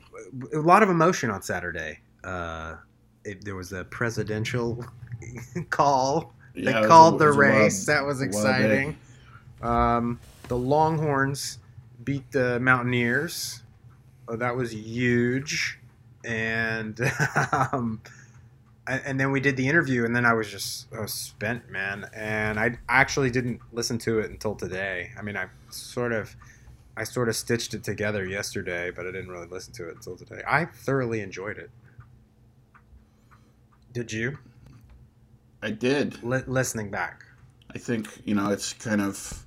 a 0.55 0.59
lot 0.59 0.83
of 0.83 0.89
emotion 0.89 1.31
on 1.31 1.43
saturday 1.43 1.99
uh 2.25 2.77
it, 3.27 3.45
there 3.45 3.57
was 3.57 3.73
a 3.73 3.85
presidential 3.85 4.85
call 5.71 6.33
Yeah, 6.55 6.73
they 6.73 6.79
was 6.81 6.89
called 6.89 7.19
the 7.19 7.25
a 7.27 7.29
wild- 7.29 7.39
race. 7.39 7.87
that 7.87 8.05
was 8.05 8.21
exciting. 8.23 8.97
Um, 9.63 10.21
the 10.49 10.57
Longhorns 10.59 11.59
beat 12.03 12.31
the 12.33 12.59
Mountaineers. 12.61 13.63
Oh, 14.27 14.37
that 14.37 14.57
was 14.57 14.73
huge. 14.73 15.79
And 16.25 16.99
um, 17.73 18.01
and 18.87 19.19
then 19.19 19.33
we 19.33 19.41
did 19.41 19.57
the 19.57 19.67
interview, 19.69 20.05
and 20.05 20.15
then 20.15 20.27
I 20.27 20.35
was 20.35 20.51
just 20.51 20.93
I 20.95 21.01
was 21.01 21.13
spent, 21.13 21.71
man. 21.71 22.09
And 22.15 22.59
I 22.59 22.79
actually 22.89 23.31
didn't 23.31 23.61
listen 23.73 23.99
to 24.01 24.19
it 24.19 24.31
until 24.31 24.55
today. 24.55 25.11
I 25.19 25.23
mean, 25.23 25.37
I 25.37 25.47
sort 25.71 26.13
of 26.13 26.37
I 26.97 27.05
sort 27.05 27.29
of 27.29 27.37
stitched 27.37 27.75
it 27.75 27.83
together 27.83 28.27
yesterday, 28.27 28.91
but 28.91 29.07
I 29.07 29.11
didn't 29.11 29.31
really 29.31 29.49
listen 29.49 29.73
to 29.75 29.89
it 29.89 29.97
until 29.97 30.17
today. 30.17 30.43
I 30.47 30.67
thoroughly 30.67 31.21
enjoyed 31.21 31.59
it. 31.59 31.71
Did 33.93 34.13
you? 34.13 34.39
I 35.63 35.71
did. 35.71 36.23
Li- 36.23 36.43
listening 36.47 36.91
back. 36.91 37.25
I 37.75 37.79
think 37.79 38.09
you 38.25 38.35
know 38.35 38.51
it's 38.51 38.75
kind 38.75 39.01
of 39.01 39.44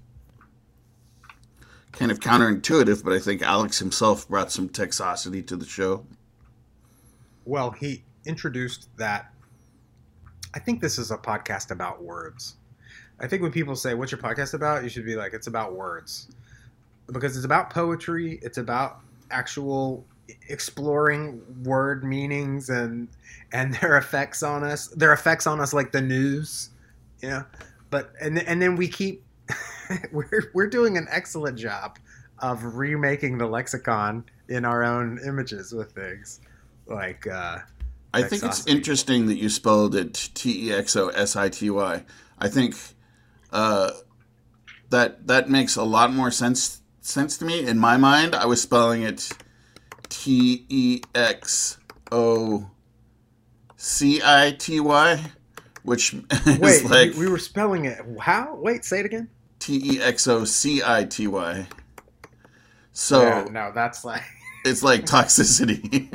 kind 1.97 2.11
of 2.11 2.19
counterintuitive, 2.19 3.03
but 3.03 3.13
I 3.13 3.19
think 3.19 3.41
Alex 3.41 3.79
himself 3.79 4.27
brought 4.27 4.51
some 4.51 4.69
texosity 4.69 5.45
to 5.47 5.55
the 5.55 5.65
show. 5.65 6.05
Well, 7.45 7.71
he 7.71 8.03
introduced 8.25 8.89
that. 8.97 9.31
I 10.53 10.59
think 10.59 10.81
this 10.81 10.97
is 10.97 11.11
a 11.11 11.17
podcast 11.17 11.71
about 11.71 12.03
words. 12.03 12.55
I 13.19 13.27
think 13.27 13.41
when 13.41 13.51
people 13.51 13.75
say, 13.75 13.93
What's 13.93 14.11
your 14.11 14.21
podcast 14.21 14.53
about? 14.53 14.83
you 14.83 14.89
should 14.89 15.05
be 15.05 15.15
like, 15.15 15.33
It's 15.33 15.47
about 15.47 15.73
words. 15.73 16.29
Because 17.11 17.35
it's 17.35 17.45
about 17.45 17.69
poetry, 17.69 18.39
it's 18.41 18.57
about 18.57 18.99
actual 19.31 20.05
exploring 20.49 21.41
word 21.63 22.03
meanings 22.03 22.69
and 22.69 23.07
and 23.53 23.73
their 23.75 23.97
effects 23.97 24.43
on 24.43 24.63
us 24.63 24.87
their 24.89 25.13
effects 25.13 25.47
on 25.47 25.61
us 25.61 25.73
like 25.73 25.91
the 25.93 26.01
news 26.01 26.69
you 27.21 27.29
know 27.29 27.45
but 27.89 28.11
and 28.21 28.39
and 28.39 28.61
then 28.61 28.75
we 28.75 28.89
keep 28.89 29.23
we're 30.11 30.51
we're 30.53 30.67
doing 30.67 30.97
an 30.97 31.07
excellent 31.09 31.57
job 31.57 31.97
of 32.39 32.75
remaking 32.75 33.37
the 33.37 33.45
lexicon 33.45 34.23
in 34.49 34.63
our 34.63 34.83
own 34.83 35.19
images 35.25 35.73
with 35.73 35.91
things 35.91 36.39
like 36.87 37.25
uh 37.27 37.57
I 38.13 38.23
think 38.23 38.43
it's 38.43 38.65
interesting 38.65 39.27
that 39.27 39.37
you 39.37 39.49
spelled 39.49 39.95
it 39.95 40.29
T 40.33 40.69
E 40.69 40.73
X 40.73 40.95
O 40.95 41.09
S 41.09 41.35
I 41.35 41.49
T 41.49 41.69
Y. 41.69 42.03
I 42.39 42.47
think 42.47 42.75
uh, 43.51 43.91
that 44.89 45.27
that 45.27 45.49
makes 45.49 45.75
a 45.75 45.83
lot 45.83 46.13
more 46.13 46.31
sense 46.31 46.81
sense 47.01 47.37
to 47.39 47.45
me. 47.45 47.65
In 47.65 47.77
my 47.77 47.97
mind, 47.97 48.33
I 48.33 48.45
was 48.45 48.61
spelling 48.61 49.03
it 49.03 49.29
T 50.09 50.65
E 50.69 51.01
X 51.13 51.77
O 52.11 52.69
C 53.75 54.21
I 54.23 54.55
T 54.57 54.79
Y, 54.79 55.31
which 55.83 56.13
Wait, 56.45 56.61
is 56.63 56.83
like 56.85 57.13
we 57.15 57.27
were 57.27 57.39
spelling 57.39 57.85
it. 57.85 57.99
How? 58.19 58.55
Wait, 58.55 58.85
say 58.85 59.01
it 59.01 59.05
again. 59.05 59.29
T 59.67 59.95
E 59.95 60.01
X 60.01 60.27
O 60.27 60.45
C 60.45 60.81
I 60.85 61.03
T 61.03 61.27
Y. 61.27 61.67
So 62.93 63.21
Yeah, 63.21 63.45
no, 63.51 63.71
that's 63.75 64.05
like 64.05 64.23
it's 64.65 64.81
like 64.81 65.05
toxicity. 65.05 66.07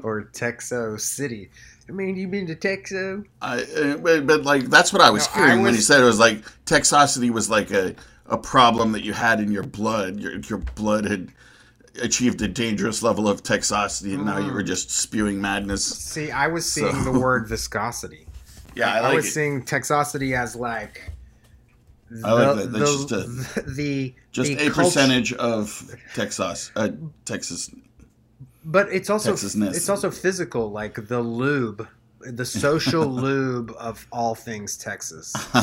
or 0.02 0.24
Texo 0.32 0.98
City. 0.98 1.50
I 1.88 1.92
mean, 1.92 2.16
you 2.16 2.28
been 2.28 2.46
to 2.46 2.54
Texo? 2.54 3.26
I, 3.42 3.62
uh, 3.62 3.96
but, 3.98 4.26
but 4.26 4.42
like 4.44 4.64
that's 4.64 4.92
what 4.92 5.02
I 5.02 5.10
was 5.10 5.26
No, 5.36 5.42
I 5.42 5.46
hearing 5.46 5.62
when 5.62 5.74
he 5.74 5.80
said 5.80 6.00
it 6.00 6.04
was 6.04 6.18
like 6.18 6.42
toxicity 6.64 7.30
was 7.30 7.50
like 7.50 7.70
a, 7.70 7.94
a 8.26 8.38
problem 8.38 8.92
that 8.92 9.02
you 9.04 9.12
had 9.12 9.40
in 9.40 9.52
your 9.52 9.62
blood. 9.64 10.18
Your 10.20 10.38
your 10.40 10.58
blood 10.58 11.04
had 11.04 11.28
achieved 12.00 12.40
a 12.40 12.48
dangerous 12.48 13.02
level 13.02 13.28
of 13.28 13.42
toxicity, 13.42 14.14
and 14.14 14.24
now 14.24 14.38
you 14.38 14.50
Mm. 14.52 14.54
were 14.54 14.62
just 14.62 14.90
spewing 14.90 15.40
madness. 15.40 15.84
See, 15.84 16.30
I 16.30 16.46
was 16.46 16.70
seeing 16.70 16.94
So- 17.04 17.12
the 17.12 17.18
word 17.18 17.46
viscosity. 17.46 18.26
Yeah, 18.76 18.94
I 18.94 19.10
I, 19.10 19.14
was 19.16 19.26
it. 19.26 19.32
seeing 19.32 19.62
toxicity 19.64 20.38
as 20.38 20.54
like. 20.54 21.10
I 22.24 22.32
like 22.32 22.56
that. 22.56 22.72
That's 22.72 23.04
the, 23.06 23.08
just 23.08 23.12
a- 23.12 23.60
the, 23.62 23.72
the 23.76 24.14
Just 24.32 24.48
the 24.48 24.54
a 24.54 24.70
culture- 24.70 24.74
percentage 24.82 25.32
of 25.34 25.94
Texas, 26.14 26.72
uh, 26.76 26.90
Texas. 27.24 27.70
But 28.64 28.88
it's 28.92 29.08
also 29.08 29.32
Texasness. 29.34 29.74
it's 29.74 29.88
also 29.88 30.10
physical, 30.10 30.70
like 30.70 31.06
the 31.08 31.20
lube, 31.20 31.86
the 32.20 32.44
social 32.44 33.06
lube 33.24 33.72
of 33.78 34.06
all 34.12 34.34
things 34.34 34.76
Texas, 34.76 35.32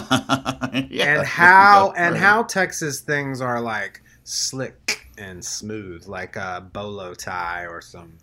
yeah, 0.89 1.19
and 1.19 1.27
how 1.27 1.91
and 1.95 2.13
Right. 2.13 2.21
how 2.23 2.43
Texas 2.43 3.01
things 3.01 3.39
are 3.41 3.61
like 3.61 4.01
slick 4.23 5.07
and 5.17 5.43
smooth, 5.43 6.07
like 6.07 6.35
a 6.37 6.67
bolo 6.73 7.13
tie 7.13 7.65
or 7.67 7.81
some, 7.81 8.13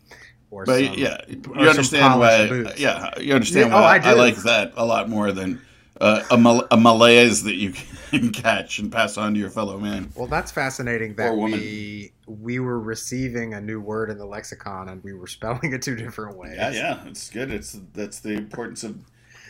or 0.50 0.64
But 0.64 0.84
some, 0.86 0.94
yeah, 0.98 1.18
you 1.28 1.68
understand 1.68 2.18
why. 2.20 2.72
Yeah, 2.76 3.16
you 3.20 3.34
understand 3.34 3.70
Yeah, 3.70 3.76
oh, 3.78 3.82
why 3.82 3.98
I 4.02 4.10
I, 4.10 4.14
like 4.14 4.36
that 4.38 4.72
a 4.76 4.84
lot 4.84 5.08
more 5.08 5.30
than 5.32 5.60
uh, 6.00 6.22
a, 6.30 6.36
mal- 6.36 6.66
a 6.70 6.76
malaise 6.76 7.42
that 7.44 7.54
you 7.54 7.72
can 8.10 8.30
catch 8.32 8.78
and 8.78 8.90
pass 8.90 9.16
on 9.16 9.34
to 9.34 9.40
your 9.40 9.50
fellow 9.50 9.78
man. 9.78 10.10
Well, 10.14 10.26
that's 10.26 10.50
fascinating 10.52 11.14
that 11.16 11.34
we 11.36 12.12
we 12.26 12.58
were 12.58 12.80
receiving 12.80 13.54
a 13.54 13.60
new 13.60 13.80
word 13.80 14.10
in 14.10 14.18
the 14.18 14.24
lexicon 14.26 14.88
and 14.88 15.02
we 15.04 15.12
were 15.12 15.26
spelling 15.26 15.72
it 15.72 15.82
two 15.82 15.94
different 15.96 16.36
ways. 16.36 16.54
Yeah, 16.56 16.70
yeah, 16.70 17.04
it's 17.06 17.30
good. 17.30 17.50
It's 17.50 17.78
that's 17.92 18.20
the 18.20 18.32
importance 18.32 18.82
of. 18.84 18.98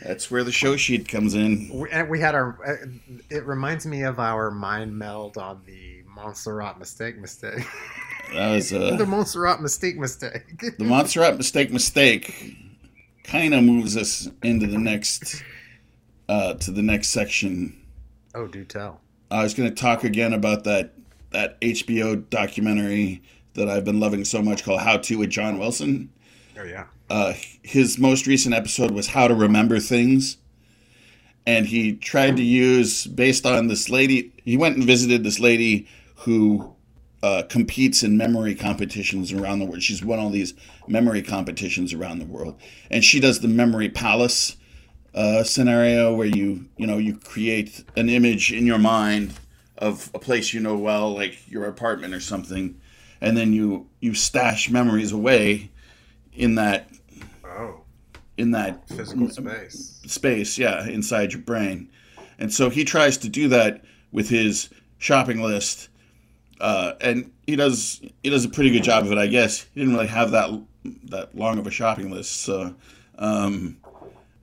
That's 0.03 0.29
where 0.29 0.43
the 0.43 0.51
show 0.51 0.75
sheet 0.75 1.07
comes 1.07 1.35
in. 1.35 1.69
We, 1.73 1.89
and 1.89 2.09
we 2.09 2.19
had 2.19 2.35
our. 2.35 2.57
uh, 2.67 2.85
It 3.29 3.45
reminds 3.45 3.85
me 3.87 4.03
of 4.03 4.19
our 4.19 4.51
mind 4.51 4.93
meld 4.97 5.37
on 5.37 5.61
the 5.65 6.03
Montserrat 6.07 6.77
mistake 6.79 7.17
mistake. 7.19 7.65
That 8.33 8.53
was 8.55 8.73
uh, 8.73 8.95
the 8.95 9.05
Montserrat 9.05 9.61
mistake 9.61 9.97
mistake. 9.97 10.57
the 10.79 10.83
Montserrat 10.83 11.37
mistake 11.37 11.71
mistake. 11.71 12.55
Kind 13.23 13.53
of 13.53 13.63
moves 13.63 13.95
us 13.95 14.27
into 14.41 14.65
the 14.65 14.79
next, 14.79 15.43
uh, 16.27 16.53
to 16.55 16.71
the 16.71 16.81
next 16.81 17.09
section. 17.09 17.81
oh, 18.33 18.47
do 18.47 18.63
tell. 18.63 19.01
I 19.31 19.43
was 19.43 19.53
going 19.53 19.69
to 19.69 19.75
talk 19.75 20.03
again 20.03 20.33
about 20.33 20.63
that 20.65 20.93
that 21.31 21.59
HBO 21.59 22.29
documentary 22.29 23.21
that 23.55 23.67
I've 23.67 23.83
been 23.83 23.99
loving 23.99 24.23
so 24.23 24.41
much 24.41 24.63
called 24.63 24.81
How 24.81 24.97
to 24.97 25.17
with 25.17 25.29
John 25.29 25.57
Wilson. 25.59 26.09
Oh 26.57 26.63
yeah. 26.63 26.85
Uh, 27.09 27.33
his 27.61 27.97
most 27.99 28.25
recent 28.25 28.55
episode 28.55 28.91
was 28.91 29.07
How 29.07 29.27
to 29.27 29.35
Remember 29.35 29.79
Things. 29.79 30.37
And 31.45 31.67
he 31.67 31.93
tried 31.93 32.37
to 32.37 32.43
use, 32.43 33.05
based 33.05 33.45
on 33.45 33.67
this 33.67 33.89
lady, 33.89 34.33
he 34.43 34.57
went 34.57 34.77
and 34.77 34.85
visited 34.85 35.23
this 35.23 35.39
lady 35.39 35.87
who 36.15 36.73
uh, 37.21 37.43
competes 37.49 38.01
in 38.01 38.17
memory 38.17 38.55
competitions 38.55 39.31
around 39.31 39.59
the 39.59 39.65
world. 39.65 39.83
She's 39.83 40.03
won 40.03 40.19
all 40.19 40.29
these 40.31 40.53
memory 40.87 41.21
competitions 41.21 41.93
around 41.93 42.19
the 42.19 42.25
world. 42.25 42.59
And 42.89 43.03
she 43.03 43.19
does 43.19 43.41
the 43.41 43.47
memory 43.47 43.89
palace 43.89 44.57
uh, 45.15 45.43
scenario 45.43 46.13
where 46.13 46.27
you, 46.27 46.65
you 46.77 46.85
know, 46.85 46.97
you 46.97 47.15
create 47.17 47.83
an 47.95 48.09
image 48.09 48.51
in 48.51 48.65
your 48.65 48.77
mind 48.77 49.33
of 49.77 50.11
a 50.13 50.19
place 50.19 50.53
you 50.53 50.59
know 50.59 50.77
well, 50.77 51.13
like 51.13 51.49
your 51.49 51.65
apartment 51.65 52.13
or 52.13 52.19
something. 52.19 52.79
And 53.21 53.35
then 53.35 53.53
you, 53.53 53.87
you 54.01 54.13
stash 54.13 54.69
memories 54.69 55.11
away 55.13 55.71
in 56.33 56.55
that 56.55 56.89
Oh, 57.45 57.81
in 58.37 58.51
that 58.51 58.87
physical 58.89 59.29
space. 59.29 60.01
space, 60.05 60.57
yeah, 60.57 60.85
inside 60.87 61.31
your 61.31 61.41
brain. 61.41 61.89
And 62.37 62.53
so 62.53 62.69
he 62.69 62.83
tries 62.83 63.17
to 63.19 63.29
do 63.29 63.47
that 63.47 63.83
with 64.11 64.27
his 64.29 64.69
shopping 64.97 65.41
list, 65.41 65.87
uh, 66.59 66.93
and 66.99 67.31
he 67.47 67.55
does 67.55 68.01
he 68.23 68.29
does 68.29 68.43
a 68.43 68.49
pretty 68.49 68.71
good 68.71 68.83
job 68.83 69.05
of 69.05 69.11
it, 69.13 69.17
I 69.17 69.27
guess. 69.27 69.61
He 69.73 69.79
didn't 69.79 69.95
really 69.95 70.07
have 70.07 70.31
that 70.31 70.49
that 71.05 71.33
long 71.37 71.57
of 71.57 71.67
a 71.67 71.71
shopping 71.71 72.11
list, 72.11 72.41
so. 72.41 72.75
Um, 73.17 73.77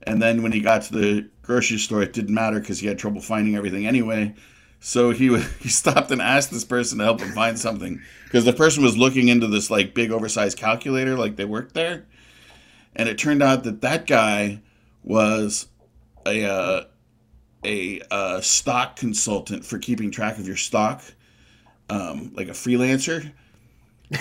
and 0.05 0.21
then 0.21 0.43
when 0.43 0.51
he 0.51 0.59
got 0.59 0.83
to 0.83 0.93
the 0.93 1.29
grocery 1.41 1.77
store, 1.77 2.01
it 2.01 2.13
didn't 2.13 2.33
matter 2.33 2.59
because 2.59 2.79
he 2.79 2.87
had 2.87 2.97
trouble 2.97 3.21
finding 3.21 3.55
everything 3.55 3.85
anyway. 3.85 4.33
So 4.79 5.11
he 5.11 5.37
he 5.59 5.69
stopped 5.69 6.11
and 6.11 6.21
asked 6.21 6.51
this 6.51 6.65
person 6.65 6.99
to 6.99 7.03
help 7.03 7.21
him 7.21 7.31
find 7.31 7.57
something. 7.57 8.01
Because 8.25 8.45
the 8.45 8.53
person 8.53 8.83
was 8.83 8.97
looking 8.97 9.27
into 9.27 9.47
this 9.47 9.69
like 9.69 9.93
big 9.93 10.11
oversized 10.11 10.57
calculator, 10.57 11.15
like 11.17 11.35
they 11.35 11.45
worked 11.45 11.73
there, 11.73 12.05
and 12.95 13.07
it 13.07 13.17
turned 13.17 13.43
out 13.43 13.63
that 13.63 13.81
that 13.81 14.07
guy 14.07 14.61
was 15.03 15.67
a 16.25 16.45
uh, 16.45 16.83
a 17.63 18.01
uh, 18.11 18.41
stock 18.41 18.95
consultant 18.95 19.65
for 19.65 19.77
keeping 19.77 20.11
track 20.11 20.37
of 20.37 20.47
your 20.47 20.57
stock, 20.57 21.01
um, 21.89 22.31
like 22.35 22.47
a 22.47 22.51
freelancer, 22.51 23.31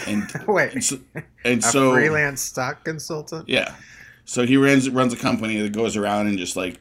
and 0.07 0.31
Wait, 0.47 0.73
and 0.73 0.85
so, 0.85 0.99
and 1.45 1.59
a 1.61 1.67
so 1.67 1.93
freelance 1.93 2.41
stock 2.41 2.85
consultant. 2.85 3.49
yeah, 3.49 3.75
so 4.25 4.47
he 4.47 4.57
runs 4.57 4.89
runs 4.91 5.13
a 5.13 5.17
company 5.17 5.61
that 5.61 5.73
goes 5.73 5.97
around 5.97 6.27
and 6.29 6.39
just 6.39 6.57
like 6.57 6.79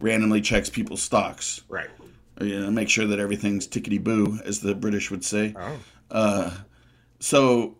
randomly 0.00 0.40
checks 0.40 0.68
people's 0.68 1.02
stocks, 1.02 1.62
Right. 1.68 1.88
you 2.40 2.60
know, 2.60 2.70
make 2.70 2.88
sure 2.88 3.06
that 3.06 3.18
everything's 3.18 3.68
tickety 3.68 4.02
boo, 4.02 4.38
as 4.44 4.60
the 4.60 4.74
British 4.74 5.10
would 5.10 5.24
say. 5.24 5.54
Oh. 5.58 5.76
Uh, 6.10 6.50
so 7.20 7.76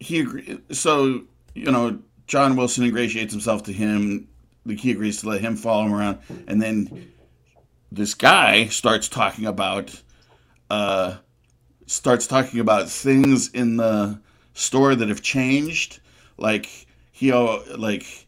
he 0.00 0.20
agree- 0.20 0.58
so 0.70 1.22
you 1.54 1.70
know 1.70 1.98
John 2.26 2.56
Wilson 2.56 2.84
ingratiates 2.84 3.32
himself 3.32 3.64
to 3.64 3.72
him. 3.72 4.28
The 4.64 4.76
key 4.76 4.92
agrees 4.92 5.20
to 5.20 5.28
let 5.28 5.40
him 5.40 5.56
follow 5.56 5.84
him 5.86 5.92
around, 5.94 6.18
and 6.46 6.62
then 6.62 7.08
this 7.90 8.14
guy 8.14 8.66
starts 8.68 9.08
talking 9.08 9.44
about 9.46 10.00
uh, 10.70 11.16
starts 11.86 12.26
talking 12.26 12.60
about 12.60 12.88
things 12.88 13.48
in 13.50 13.76
the 13.76 14.20
store 14.54 14.94
that 14.94 15.08
have 15.08 15.20
changed. 15.20 16.00
Like 16.38 16.66
he 17.10 17.32
like 17.32 18.21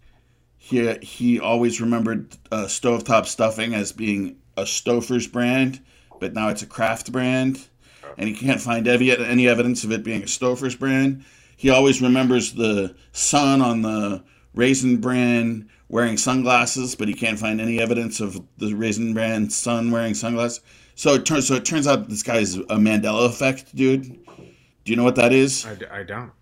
he 0.65 0.95
he 1.03 1.39
always 1.39 1.79
remembered 1.79 2.35
uh, 2.51 2.65
stovetop 2.65 3.27
stuffing 3.27 3.75
as 3.75 3.93
being 3.93 4.37
a 4.57 4.63
Stouffer's 4.63 5.27
brand, 5.27 5.83
but 6.21 6.33
now 6.33 6.49
it's 6.49 6.63
a 6.63 6.67
Kraft 6.67 7.13
brand, 7.13 7.69
and 8.17 8.27
he 8.27 8.35
can't 8.35 8.63
find 8.63 8.89
any, 8.89 9.15
any 9.15 9.47
evidence 9.47 9.85
of 9.85 9.93
it 9.93 10.03
being 10.03 10.23
a 10.23 10.27
Stouffer's 10.27 10.75
brand. 10.75 11.23
He 11.59 11.69
always 11.69 12.01
remembers 12.01 12.55
the 12.55 12.97
sun 13.13 13.61
on 13.61 13.83
the 13.83 14.25
Raisin 14.55 15.03
Bran 15.03 15.69
wearing 15.91 16.17
sunglasses, 16.17 16.95
but 16.95 17.09
he 17.09 17.15
can't 17.15 17.39
find 17.39 17.61
any 17.61 17.79
evidence 17.79 18.19
of 18.21 18.41
the 18.57 18.75
Raisin 18.75 19.13
Bran 19.13 19.51
sun 19.51 19.91
wearing 19.91 20.15
sunglasses. 20.15 20.63
So 20.95 21.13
it 21.13 21.27
turns 21.27 21.47
so 21.47 21.57
it 21.57 21.67
turns 21.67 21.87
out 21.87 22.09
this 22.09 22.23
guy's 22.23 22.57
a 22.57 22.77
Mandela 22.77 23.29
effect, 23.29 23.77
dude. 23.77 24.05
Do 24.25 24.93
you 24.93 24.97
know 24.97 25.05
what 25.05 25.17
that 25.17 25.35
is? 25.35 25.67
I, 25.67 25.75
d- 25.75 25.87
I 25.91 26.03
don't. 26.05 26.33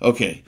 Okay, 0.00 0.44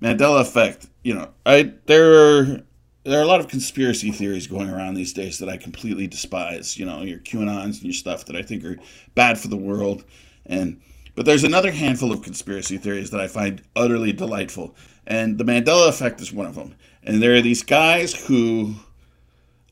Mandela 0.00 0.40
effect. 0.40 0.86
You 1.04 1.14
know, 1.14 1.30
I 1.44 1.74
there 1.84 2.14
are 2.14 2.62
there 3.04 3.18
are 3.18 3.22
a 3.22 3.26
lot 3.26 3.40
of 3.40 3.48
conspiracy 3.48 4.10
theories 4.10 4.46
going 4.46 4.68
around 4.68 4.94
these 4.94 5.12
days 5.12 5.38
that 5.38 5.48
I 5.48 5.56
completely 5.56 6.06
despise. 6.06 6.78
You 6.78 6.86
know, 6.86 7.02
your 7.02 7.18
QAnons 7.18 7.76
and 7.76 7.84
your 7.84 7.92
stuff 7.92 8.26
that 8.26 8.36
I 8.36 8.42
think 8.42 8.64
are 8.64 8.78
bad 9.14 9.38
for 9.38 9.48
the 9.48 9.56
world, 9.56 10.04
and 10.46 10.80
but 11.14 11.24
there's 11.26 11.44
another 11.44 11.70
handful 11.70 12.12
of 12.12 12.22
conspiracy 12.22 12.78
theories 12.78 13.10
that 13.10 13.20
I 13.20 13.28
find 13.28 13.62
utterly 13.74 14.12
delightful, 14.12 14.74
and 15.06 15.38
the 15.38 15.44
Mandela 15.44 15.88
effect 15.88 16.20
is 16.20 16.32
one 16.32 16.46
of 16.46 16.54
them. 16.54 16.74
And 17.02 17.22
there 17.22 17.34
are 17.34 17.40
these 17.40 17.62
guys 17.62 18.12
who, 18.12 18.74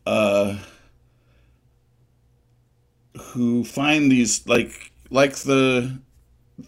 uh, 0.06 0.56
who 3.20 3.64
find 3.64 4.10
these 4.10 4.46
like 4.46 4.92
like 5.10 5.36
the 5.36 5.98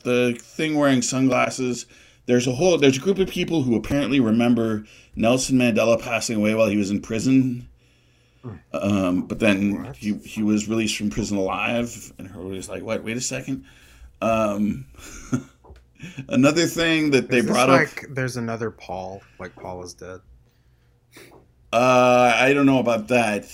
the 0.05 0.37
thing 0.39 0.77
wearing 0.77 1.03
sunglasses. 1.03 1.87
There's 2.31 2.47
a 2.47 2.53
whole 2.53 2.79
there's 2.79 2.97
a 2.97 3.01
group 3.01 3.19
of 3.19 3.29
people 3.29 3.65
who 3.65 3.75
apparently 3.75 4.21
remember 4.21 4.85
Nelson 5.17 5.59
Mandela 5.59 6.01
passing 6.01 6.37
away 6.37 6.55
while 6.55 6.69
he 6.69 6.77
was 6.77 6.89
in 6.89 7.01
prison. 7.01 7.69
Um, 8.73 9.27
but 9.27 9.41
then 9.41 9.93
he 9.97 10.15
he 10.19 10.45
was 10.45 10.69
released 10.69 10.97
from 10.97 11.11
prison 11.11 11.39
alive, 11.39 12.13
and 12.19 12.29
everybody's 12.29 12.69
like, 12.69 12.85
"What? 12.85 13.03
Wait 13.03 13.17
a 13.17 13.21
second. 13.21 13.65
Um, 14.23 14.87
another 16.29 16.67
thing 16.67 17.11
that 17.11 17.31
they 17.31 17.41
brought 17.41 17.69
up. 17.69 17.81
like 17.81 18.07
there's 18.11 18.37
another 18.37 18.71
Paul, 18.71 19.23
like 19.41 19.57
Paul 19.57 19.83
is 19.83 19.95
dead. 19.95 20.21
Uh, 21.73 22.33
I 22.37 22.53
don't 22.53 22.67
know 22.67 22.79
about 22.79 23.09
that, 23.09 23.47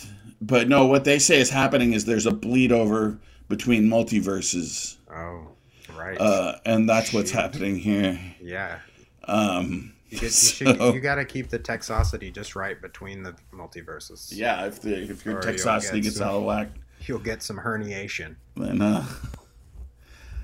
but 0.42 0.68
no. 0.68 0.84
What 0.84 1.04
they 1.04 1.18
say 1.18 1.40
is 1.40 1.48
happening 1.48 1.94
is 1.94 2.04
there's 2.04 2.26
a 2.26 2.30
bleed 2.30 2.72
over 2.72 3.18
between 3.48 3.84
multiverses, 3.84 4.96
Oh, 5.10 5.48
right. 5.98 6.20
uh, 6.20 6.56
and 6.64 6.88
that's 6.88 7.12
what's 7.12 7.30
Shoot. 7.30 7.38
happening 7.40 7.76
here. 7.76 8.18
yeah. 8.40 8.78
Um, 9.24 9.92
You, 10.08 10.18
get, 10.18 10.22
you, 10.22 10.28
should, 10.30 10.78
you 10.94 11.00
got 11.00 11.16
to 11.16 11.24
keep 11.24 11.48
the 11.48 11.58
Texosity 11.58 12.32
just 12.32 12.54
right 12.54 12.80
between 12.80 13.22
the 13.24 13.34
multiverses. 13.52 14.28
Yeah, 14.32 14.66
if 14.66 14.80
the 14.80 14.94
if 15.10 15.24
your 15.26 15.38
Or 15.38 15.42
Texosity 15.42 15.94
get 15.94 16.02
gets 16.04 16.16
some- 16.16 16.28
out 16.28 16.34
of 16.36 16.42
whack, 16.44 16.68
You'll 17.06 17.18
get 17.20 17.42
some 17.42 17.58
herniation. 17.58 18.36
then 18.56 18.80
uh, 18.82 19.04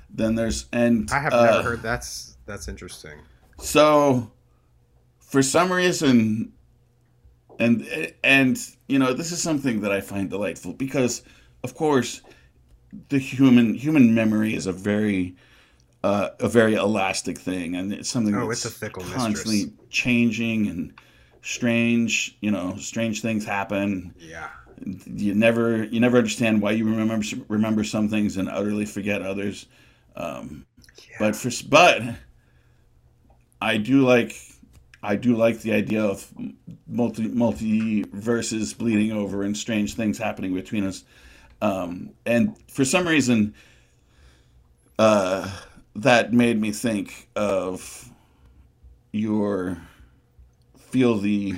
then 0.09 0.35
there's 0.35 0.67
and 0.71 1.09
I 1.11 1.19
have 1.19 1.33
uh, 1.33 1.45
never 1.45 1.63
heard 1.63 1.81
that's 1.81 2.37
that's 2.45 2.67
interesting. 2.67 3.19
So, 3.59 4.31
for 5.19 5.41
some 5.41 5.71
reason, 5.71 6.53
and 7.59 8.13
and 8.23 8.57
you 8.87 8.99
know, 8.99 9.13
this 9.13 9.31
is 9.31 9.41
something 9.41 9.81
that 9.81 9.91
I 9.91 10.01
find 10.01 10.29
delightful 10.29 10.73
because, 10.73 11.23
of 11.63 11.73
course, 11.75 12.21
the 13.09 13.17
human 13.19 13.73
human 13.73 14.13
memory 14.13 14.53
is 14.55 14.67
a 14.67 14.71
very 14.73 15.35
uh, 16.03 16.29
a 16.39 16.49
very 16.49 16.75
elastic 16.75 17.37
thing, 17.37 17.75
and 17.75 17.93
it's 17.93 18.09
something 18.09 18.35
Oh, 18.35 18.47
that's 18.47 18.65
it's 18.65 18.81
a 18.81 18.89
constantly 18.89 19.65
mistress. 19.65 19.87
changing 19.89 20.67
and 20.67 20.93
strange. 21.41 22.37
You 22.41 22.51
know, 22.51 22.75
strange 22.77 23.21
things 23.21 23.45
happen. 23.45 24.13
Yeah. 24.17 24.49
You 24.85 25.33
never 25.33 25.83
you 25.85 25.99
never 25.99 26.17
understand 26.17 26.61
why 26.61 26.71
you 26.71 26.85
remember 26.85 27.25
remember 27.47 27.83
some 27.83 28.09
things 28.09 28.37
and 28.37 28.49
utterly 28.49 28.85
forget 28.85 29.21
others. 29.21 29.67
Um, 30.15 30.65
yeah. 31.09 31.15
but 31.19 31.35
for 31.35 31.49
but 31.69 32.01
I 33.61 33.77
do 33.77 34.01
like 34.01 34.35
I 35.01 35.15
do 35.15 35.35
like 35.35 35.61
the 35.61 35.73
idea 35.73 36.03
of 36.03 36.31
multi 36.87 37.27
multi 37.27 38.03
verses 38.11 38.73
bleeding 38.73 39.11
over 39.11 39.43
and 39.43 39.55
strange 39.55 39.93
things 39.95 40.17
happening 40.17 40.53
between 40.53 40.85
us. 40.85 41.03
Um, 41.63 42.09
and 42.25 42.57
for 42.69 42.83
some 42.83 43.07
reason, 43.07 43.55
uh, 44.99 45.49
that 45.95 46.33
made 46.33 46.59
me 46.59 46.73
think 46.73 47.29
of 47.37 48.11
your 49.13 49.77
feel 50.77 51.19
the 51.19 51.55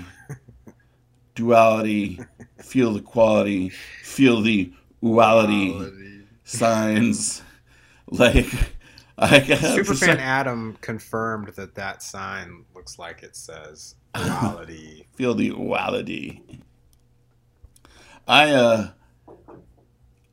duality, 1.33 2.19
feel 2.61 2.93
the 2.93 3.01
quality, 3.01 3.69
feel 4.03 4.41
the 4.41 4.71
uality 5.03 6.23
signs. 6.43 7.41
Like, 8.07 8.45
I 9.17 9.39
Superfan 9.39 10.19
Adam 10.19 10.77
confirmed 10.79 11.47
that 11.55 11.73
that 11.73 12.03
sign 12.03 12.65
looks 12.75 12.99
like 12.99 13.23
it 13.23 13.35
says 13.35 13.95
duality. 14.13 15.07
feel 15.15 15.33
the 15.33 15.49
duality. 15.49 16.43
I 18.27 18.51
uh, 18.51 18.89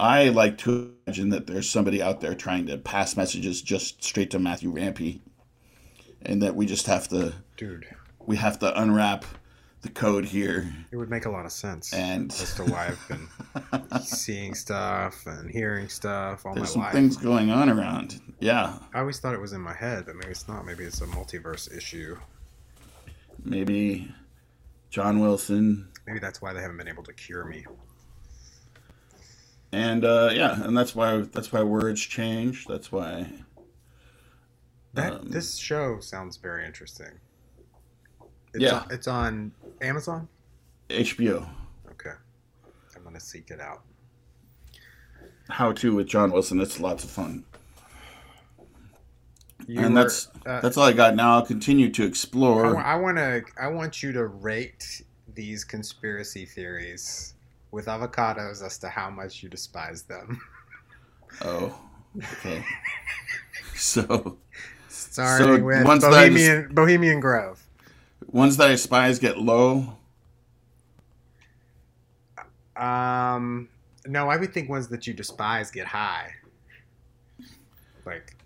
I 0.03 0.31
like 0.31 0.59
to 0.59 0.95
imagine 1.07 1.29
that 1.29 1.47
there's 1.47 1.71
somebody 1.71 2.03
out 2.03 2.21
there 2.21 2.35
trying 2.35 2.67
to 2.67 2.77
pass 2.77 3.17
messages 3.17 3.63
just 3.63 4.03
straight 4.03 4.33
to 4.33 4.41
Matthew 4.41 4.71
Rampy, 4.71 5.23
and 6.23 6.43
that 6.43 6.57
we 6.57 6.67
just 6.67 6.87
have 6.87 7.07
to 7.09 7.33
Dude, 7.57 7.87
we 8.27 8.35
have 8.37 8.59
to 8.59 8.83
unwrap 8.83 9.25
the 9.83 9.89
code 9.91 10.25
here 10.25 10.73
it 10.93 10.97
would 10.97 11.11
make 11.11 11.27
a 11.27 11.31
lot 11.31 11.45
of 11.45 11.51
sense 11.51 11.93
and 11.93 12.31
as 12.33 12.55
to 12.55 12.65
why 12.65 12.89
I've 12.89 13.09
been 13.09 14.01
seeing 14.03 14.55
stuff 14.55 15.27
and 15.27 15.51
hearing 15.51 15.89
stuff 15.89 16.47
all 16.47 16.55
there's 16.55 16.69
my 16.69 16.73
some 16.73 16.83
life. 16.83 16.93
things 16.93 17.17
going 17.17 17.51
on 17.51 17.69
around. 17.69 18.21
Yeah, 18.41 18.79
I 18.93 19.01
always 19.01 19.21
thought 19.21 19.35
it 19.35 19.41
was 19.41 19.53
in 19.53 19.61
my 19.61 19.75
head, 19.75 20.07
but 20.07 20.17
maybe 20.17 20.33
it's 20.33 20.49
not. 20.49 20.67
Maybe 20.67 20.83
it's 20.83 21.01
a 21.01 21.07
multiverse 21.07 21.77
issue. 21.77 22.17
maybe 23.45 24.13
John 24.91 25.21
Wilson 25.21 25.89
Maybe 26.09 26.19
that's 26.19 26.43
why 26.43 26.53
they 26.53 26.61
haven't 26.61 26.77
been 26.79 26.89
able 26.89 27.05
to 27.05 27.13
cure 27.13 27.45
me. 27.45 27.65
And 29.73 30.05
uh, 30.05 30.31
yeah, 30.33 30.63
and 30.65 30.77
that's 30.77 30.95
why 30.95 31.19
that's 31.19 31.53
why 31.53 31.63
words 31.63 32.01
change. 32.01 32.67
That's 32.67 32.93
why 32.93 33.27
That 34.95 35.13
Um, 35.15 35.31
this 35.31 35.57
show 35.57 36.01
sounds 36.01 36.37
very 36.37 36.67
interesting. 36.67 37.19
It's 38.55 38.63
Yeah. 38.63 38.81
on, 38.81 38.87
it's 38.91 39.09
on 39.09 39.53
Amazon. 39.81 40.29
HBO 40.91 41.49
Okay, 41.91 42.11
I'm 42.95 43.03
gonna 43.05 43.19
seek 43.21 43.51
it 43.51 43.61
out. 43.61 43.83
How 45.49 45.73
to 45.73 45.95
with 45.95 46.07
John 46.07 46.31
Wilson. 46.31 46.61
It's 46.61 46.79
lots 46.79 47.05
of 47.05 47.11
fun. 47.11 47.45
You 49.67 49.81
and 49.81 49.95
were- 49.95 50.03
that's 50.03 50.29
uh, 50.45 50.61
that's 50.61 50.77
all 50.77 50.85
I 50.85 50.93
got. 50.93 51.15
Now 51.15 51.35
I'll 51.37 51.47
continue 51.47 51.89
to 51.91 52.05
explore. 52.05 52.67
I, 52.67 52.71
explore. 52.73 53.03
want 53.03 53.17
to. 53.17 53.43
I 53.63 53.69
want 53.69 54.03
you 54.03 54.13
to 54.13 54.27
rate 54.27 55.03
these 55.35 55.65
conspiracy 55.65 56.45
theories 56.45 57.35
with 57.73 57.87
avocados 57.87 58.63
as 58.65 58.79
to 58.79 58.89
how 58.89 59.11
much 59.11 59.43
you 59.43 59.49
despise 59.49 60.05
them. 60.05 60.41
Oh, 61.41 61.75
okay. 62.35 62.65
so 63.75 64.39
Starting 64.89 65.65
So, 65.65 65.65
with 65.65 65.99
that 66.01 66.15
I 66.15 66.29
Bohemian 66.31 66.69
Bohemian 66.75 67.21
Grove. 67.21 67.69
ones 68.27 68.57
that 68.59 68.69
I 68.69 68.73
despise 68.73 69.19
get 69.19 69.39
low. 69.39 69.97
Um, 72.77 73.69
no, 74.07 74.29
I 74.29 74.37
would 74.37 74.53
think 74.55 74.69
ones 74.69 74.89
that 74.89 75.07
you 75.07 75.15
despise 75.15 75.71
get 75.71 75.87
high. 75.89 76.35
Like, 78.05 78.37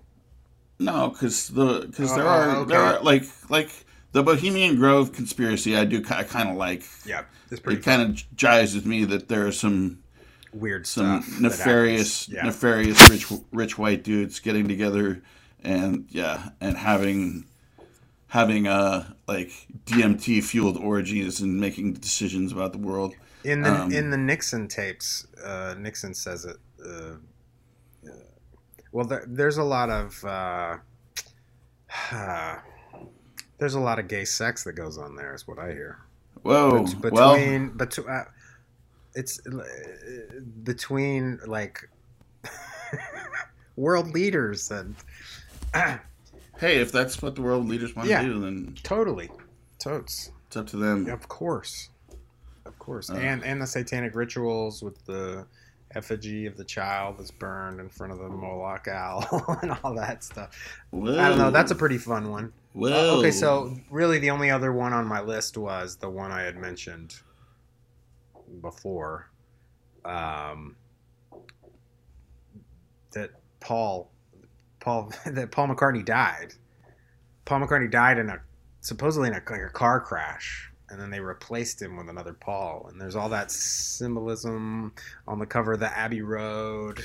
No, 0.79 1.09
because 1.11 1.49
the 1.49 1.87
because 1.87 2.15
there 2.15 2.27
Oh, 2.27 2.29
are 2.29 2.57
okay. 2.63 2.69
there 2.69 2.81
are 2.81 3.01
like 3.03 3.25
like 3.49 3.71
the 4.13 4.23
Bohemian 4.23 4.77
Grove 4.77 5.13
conspiracy. 5.13 5.77
I 5.77 5.85
do 5.85 6.03
I 6.11 6.23
kind 6.23 6.49
of 6.49 6.57
like. 6.57 6.85
yeah, 7.05 7.25
it's 7.51 7.61
pretty 7.61 7.81
It 7.81 7.85
kind 7.85 8.03
of 8.03 8.09
jives 8.35 8.75
with 8.75 8.87
me 8.87 9.05
that 9.05 9.29
there 9.29 9.47
are 9.47 9.53
some 9.53 10.03
weird 10.53 10.87
some 10.87 11.23
stuff. 11.23 11.41
nefarious. 11.41 12.29
Yeah. 12.29 12.43
nefarious 12.45 13.09
rich 13.11 13.27
rich 13.53 13.79
white 13.79 14.03
dudes 14.05 14.41
getting 14.41 14.69
together 14.69 15.23
and 15.63 16.07
yeah 16.11 16.51
and 16.61 16.77
having 16.77 17.45
having 18.29 18.67
uh 18.67 19.13
like 19.29 19.51
DMT 19.85 20.43
fueled 20.45 20.77
orgies 20.77 21.41
and 21.41 21.61
making 21.61 21.95
decisions 21.95 22.53
about 22.53 22.73
the 22.73 22.79
world. 22.79 23.15
In 23.45 23.63
the 23.63 23.73
Um, 23.83 23.93
in 23.93 24.11
the 24.11 24.17
Nixon 24.17 24.67
tapes, 24.67 25.27
uh, 25.45 25.75
Nixon 25.79 26.15
says 26.15 26.45
it. 26.47 26.57
Uh, 26.85 27.17
uh, 28.05 28.11
well, 28.93 29.07
there, 29.07 29.25
there's 29.29 29.59
a 29.59 29.63
lot 29.63 29.89
of 29.91 30.25
uh, 30.25 30.79
there's 33.59 33.75
a 33.75 33.81
lot 33.81 33.99
of 33.99 34.09
gay 34.09 34.25
sex 34.25 34.65
that 34.65 34.73
goes 34.75 34.99
on 34.99 35.17
there, 35.17 35.35
is 35.35 35.47
what 35.49 35.59
I 35.59 35.69
hear. 35.73 35.99
Whoa. 36.43 36.85
Bet- 37.01 37.13
well, 37.13 37.35
between 37.37 37.69
but 37.71 37.99
uh, 37.99 38.25
it's 39.15 39.41
uh, 39.47 39.63
between 40.63 41.41
like 41.47 41.89
world 43.77 44.09
leaders 44.13 44.71
and 44.71 44.95
hey, 45.75 46.77
if 46.79 46.93
that's 46.93 47.21
what 47.23 47.35
the 47.35 47.43
world 47.43 47.69
leaders 47.69 47.95
want 47.97 48.09
Yeah. 48.09 48.23
to 48.23 48.29
do, 48.29 48.41
then 48.41 48.75
totally 48.83 49.31
totes. 49.79 50.31
it's 50.47 50.57
up 50.57 50.67
to 50.69 50.77
them. 50.77 51.09
Of 51.09 51.29
course, 51.29 51.91
of 52.65 52.79
course, 52.79 53.11
Uh. 53.11 53.15
and 53.15 53.43
and 53.45 53.61
the 53.61 53.67
satanic 53.67 54.15
rituals 54.15 54.83
with 54.83 55.05
the 55.07 55.47
effigy 55.95 56.47
of 56.47 56.57
the 56.57 56.65
child 56.65 57.17
that's 57.19 57.31
burned 57.31 57.81
in 57.81 57.89
front 57.89 58.13
of 58.13 58.19
the 58.19 58.29
Moloch 58.29 58.87
owl 58.89 59.59
and 59.63 59.77
all 59.83 59.95
that 59.95 60.23
stuff. 60.25 60.51
Whoa. 60.91 61.19
I 61.19 61.29
don't 61.29 61.39
know. 61.39 61.51
That's 61.51 61.71
a 61.71 61.75
pretty 61.77 61.97
fun 61.99 62.31
one. 62.31 62.53
Uh, 62.77 63.19
okay, 63.19 63.31
so 63.31 63.75
really 63.91 64.19
the 64.19 64.31
only 64.31 64.51
other 64.51 64.73
one 64.73 64.93
on 64.93 65.07
my 65.07 65.21
list 65.21 65.57
was 65.57 65.97
the 65.97 66.11
one 66.11 66.31
I 66.31 66.43
had 66.43 66.57
mentioned 66.57 67.15
before. 68.61 69.31
Um, 70.05 70.77
that 73.13 73.31
Paul, 73.61 74.11
Paul, 74.81 75.11
that 75.27 75.51
Paul 75.51 75.69
McCartney 75.69 76.05
died. 76.05 76.55
Paul 77.47 77.61
McCartney 77.61 77.91
died 77.91 78.19
in 78.19 78.29
a 78.29 78.41
supposedly 78.81 79.29
in 79.29 79.35
a, 79.35 79.43
like 79.51 79.63
a 79.63 79.71
car 79.71 80.01
crash, 80.01 80.71
and 80.91 81.01
then 81.01 81.11
they 81.11 81.21
replaced 81.21 81.81
him 81.81 81.97
with 81.97 82.09
another 82.09 82.35
Paul. 82.35 82.89
And 82.91 83.01
there's 83.01 83.17
all 83.17 83.29
that 83.31 83.51
symbolism 83.51 84.93
on 85.27 85.39
the 85.39 85.47
cover 85.47 85.73
of 85.73 85.81
the 85.81 85.97
Abbey 85.97 86.23
Road, 86.23 87.01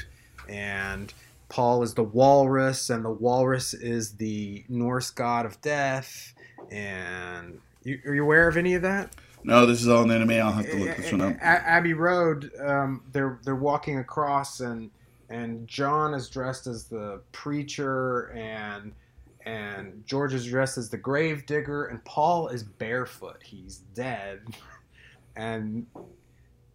and 0.50 1.14
Paul 1.52 1.84
is 1.84 1.94
the 1.94 2.04
walrus, 2.04 2.90
and 2.90 3.04
the 3.04 3.12
walrus 3.12 3.74
is 3.74 4.14
the 4.14 4.64
Norse 4.70 5.10
god 5.10 5.46
of 5.46 5.60
death. 5.60 6.34
And 6.72 7.60
you, 7.84 8.00
are 8.06 8.16
you 8.16 8.24
aware 8.24 8.48
of 8.48 8.56
any 8.56 8.74
of 8.74 8.82
that? 8.84 9.14
no, 9.44 9.66
this 9.66 9.82
is 9.82 9.90
all 9.90 10.04
an 10.04 10.12
anime. 10.12 10.32
I'll 10.32 10.54
have 10.54 10.70
to 10.70 10.78
look 10.78 10.96
this 10.96 11.12
one 11.12 11.22
up. 11.22 11.36
Abbey 11.42 11.94
Road, 11.94 12.52
um, 12.58 13.04
they're 13.12 13.40
they're 13.44 13.56
walking 13.56 14.00
across, 14.00 14.62
and 14.62 14.90
and 15.30 15.68
John 15.68 16.14
is 16.14 16.30
dressed 16.30 16.68
as 16.68 16.86
the 16.86 17.22
preacher, 17.34 18.32
and 18.32 18.94
and 19.46 20.04
George 20.06 20.34
is 20.34 20.46
dressed 20.46 20.78
as 20.78 20.90
the 20.90 20.98
grave 20.98 21.46
digger, 21.46 21.86
and 21.86 22.02
Paul 22.06 22.48
is 22.48 22.64
barefoot. 22.64 23.44
He's 23.44 23.80
dead, 23.94 24.40
and 25.36 25.86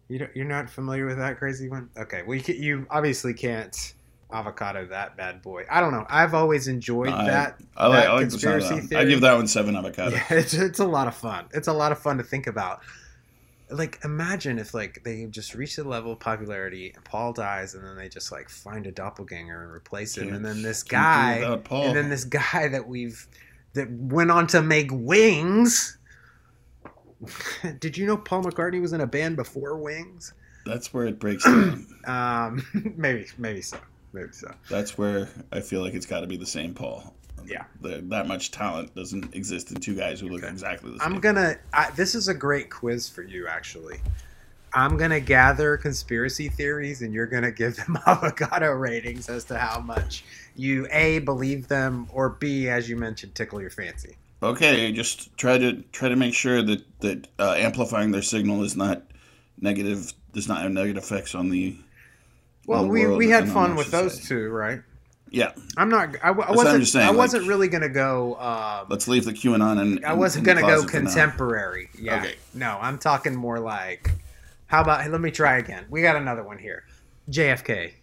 you 0.07 0.19
don't, 0.19 0.35
you're 0.35 0.45
not 0.45 0.69
familiar 0.69 1.07
with 1.07 1.17
that 1.17 1.39
crazy 1.39 1.67
one. 1.67 1.89
Okay, 1.97 2.21
well 2.27 2.37
you 2.37 2.43
ca- 2.43 2.59
you 2.59 2.85
obviously 2.91 3.33
can't 3.33 3.95
avocado 4.31 4.85
that 4.87 5.15
bad 5.15 5.41
boy. 5.41 5.65
I 5.69 5.79
don't 5.79 5.91
know. 5.91 6.05
I've 6.09 6.33
always 6.33 6.67
enjoyed 6.67 7.09
I- 7.09 7.25
that. 7.25 7.61
I 7.75 7.87
like, 7.87 8.03
that 8.03 8.09
I 8.09 8.13
like 8.13 8.25
the 8.25 8.31
conspiracy 8.31 8.79
that. 8.87 8.99
I 8.99 9.05
give 9.05 9.21
that 9.21 9.35
one 9.35 9.47
seven 9.47 9.75
avocado. 9.75 10.15
Yeah, 10.15 10.25
it's, 10.31 10.53
it's 10.53 10.79
a 10.79 10.85
lot 10.85 11.07
of 11.07 11.15
fun. 11.15 11.45
It's 11.53 11.67
a 11.67 11.73
lot 11.73 11.91
of 11.91 11.99
fun 11.99 12.17
to 12.17 12.23
think 12.23 12.47
about. 12.47 12.81
Like, 13.69 13.99
imagine 14.05 14.59
if 14.59 14.73
like 14.73 15.03
they 15.03 15.25
just 15.25 15.53
reach 15.53 15.75
the 15.75 15.83
level 15.83 16.13
of 16.13 16.19
popularity 16.19 16.93
and 16.95 17.03
Paul 17.03 17.33
dies, 17.33 17.73
and 17.73 17.83
then 17.83 17.97
they 17.97 18.07
just 18.07 18.31
like 18.31 18.49
find 18.49 18.87
a 18.87 18.91
doppelganger 18.91 19.63
and 19.63 19.71
replace 19.71 20.17
him, 20.17 20.33
and 20.33 20.45
then 20.45 20.61
this 20.61 20.83
guy, 20.83 21.59
and 21.69 21.95
then 21.95 22.09
this 22.09 22.23
guy 22.23 22.69
that 22.69 22.87
we've 22.87 23.27
that 23.73 23.91
went 23.91 24.31
on 24.31 24.47
to 24.47 24.61
make 24.61 24.89
Wings. 24.91 25.97
Did 27.79 27.97
you 27.97 28.05
know 28.05 28.15
Paul 28.15 28.43
McCartney 28.43 28.79
was 28.79 28.93
in 28.93 29.01
a 29.01 29.07
band 29.07 29.35
before 29.35 29.77
Wings? 29.77 30.33
That's 30.65 30.93
where 30.93 31.05
it 31.05 31.19
breaks 31.19 31.43
down. 31.43 31.87
Um, 32.05 32.93
maybe, 32.97 33.27
maybe 33.37 33.61
so, 33.61 33.77
maybe 34.17 34.33
so. 34.33 34.53
That's 34.69 34.97
where 34.97 35.29
I 35.51 35.61
feel 35.61 35.81
like 35.81 35.93
it's 35.93 36.05
got 36.05 36.21
to 36.21 36.27
be 36.27 36.37
the 36.37 36.45
same 36.45 36.73
Paul. 36.73 37.13
Yeah. 37.45 37.63
The, 37.81 38.01
that 38.09 38.27
much 38.27 38.51
talent 38.51 38.93
doesn't 38.95 39.33
exist 39.33 39.71
in 39.71 39.79
two 39.79 39.95
guys 39.95 40.19
who 40.19 40.27
look 40.27 40.43
Okay. 40.43 40.51
exactly 40.51 40.91
the 40.91 40.99
same. 40.99 41.13
I'm 41.13 41.19
gonna. 41.21 41.55
I, 41.73 41.91
this 41.91 42.13
is 42.15 42.27
a 42.27 42.33
great 42.33 42.69
quiz 42.69 43.07
for 43.07 43.21
you, 43.21 43.47
actually. 43.47 43.99
I'm 44.73 44.97
gonna 44.97 45.21
gather 45.21 45.77
conspiracy 45.77 46.49
theories, 46.49 47.01
and 47.01 47.13
you're 47.13 47.25
gonna 47.25 47.51
give 47.51 47.77
them 47.77 47.97
avocado 48.07 48.71
ratings 48.71 49.29
as 49.29 49.45
to 49.45 49.57
how 49.57 49.79
much 49.79 50.25
you 50.55 50.87
a 50.91 51.19
believe 51.19 51.67
them, 51.69 52.07
or 52.11 52.29
b, 52.29 52.67
as 52.67 52.89
you 52.89 52.97
mentioned, 52.97 53.33
tickle 53.33 53.61
your 53.61 53.69
fancy. 53.69 54.17
Okay, 54.43 54.91
just 54.91 55.35
try 55.37 55.57
to 55.57 55.81
try 55.93 56.09
to 56.09 56.15
make 56.17 56.33
sure 56.33 56.61
that 56.61 56.99
that 56.99 57.27
uh, 57.39 57.53
amplifying 57.57 58.11
their 58.11 58.21
signal 58.21 58.63
is 58.63 58.75
not 58.75 59.03
negative. 59.61 60.13
Does 60.33 60.49
not 60.49 60.61
have 60.61 60.71
negative 60.71 61.01
effects 61.01 61.33
on 61.33 61.49
the. 61.49 61.77
Well, 62.67 62.87
we, 62.87 63.07
we 63.07 63.29
had 63.29 63.49
fun 63.49 63.75
with 63.75 63.89
those 63.91 64.15
society. 64.15 64.27
two, 64.43 64.49
right? 64.49 64.81
Yeah, 65.29 65.53
I'm 65.75 65.89
not. 65.89 66.15
I, 66.23 66.29
I 66.29 66.51
wasn't. 66.51 66.95
I 66.95 67.07
like- 67.07 67.17
wasn't 67.17 67.47
really 67.47 67.67
gonna 67.67 67.89
go. 67.89 68.35
Um, 68.35 68.87
let's 68.89 69.07
leave 69.07 69.25
the 69.25 69.33
QAnon 69.33 69.79
and. 69.79 70.05
I 70.05 70.13
wasn't 70.13 70.45
gonna 70.45 70.61
go 70.61 70.85
contemporary. 70.85 71.89
Yeah. 71.99 72.19
Okay. 72.19 72.35
No, 72.53 72.77
I'm 72.79 72.97
talking 72.97 73.35
more 73.35 73.59
like. 73.59 74.11
How 74.67 74.81
about? 74.81 75.01
Hey, 75.01 75.09
let 75.09 75.21
me 75.21 75.31
try 75.31 75.57
again. 75.57 75.85
We 75.89 76.01
got 76.01 76.15
another 76.17 76.43
one 76.43 76.57
here. 76.59 76.83
JFK. 77.29 77.93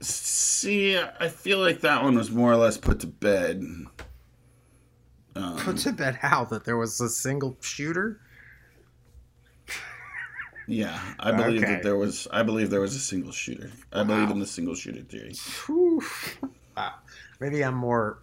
See, 0.00 0.98
I 0.98 1.28
feel 1.28 1.58
like 1.58 1.80
that 1.80 2.02
one 2.02 2.16
was 2.16 2.30
more 2.30 2.52
or 2.52 2.56
less 2.56 2.76
put 2.76 3.00
to 3.00 3.06
bed. 3.06 3.62
Um, 5.36 5.56
Put 5.56 5.78
to 5.78 5.92
bed 5.92 6.16
how 6.16 6.44
that 6.44 6.64
there 6.64 6.76
was 6.76 7.00
a 7.00 7.08
single 7.08 7.56
shooter. 7.60 8.20
Yeah, 10.66 10.98
I 11.18 11.32
believe 11.32 11.62
Okay. 11.62 11.72
that 11.74 11.82
there 11.82 11.96
was. 11.96 12.26
I 12.30 12.42
believe 12.42 12.70
there 12.70 12.80
was 12.80 12.94
a 12.94 13.00
single 13.00 13.32
shooter. 13.32 13.70
I 13.92 14.02
believe 14.04 14.30
in 14.30 14.38
the 14.38 14.46
single 14.46 14.74
shooter 14.74 15.02
theory. 15.02 15.34
Wow. 16.76 16.94
Maybe 17.40 17.62
I'm 17.62 17.74
more. 17.74 18.22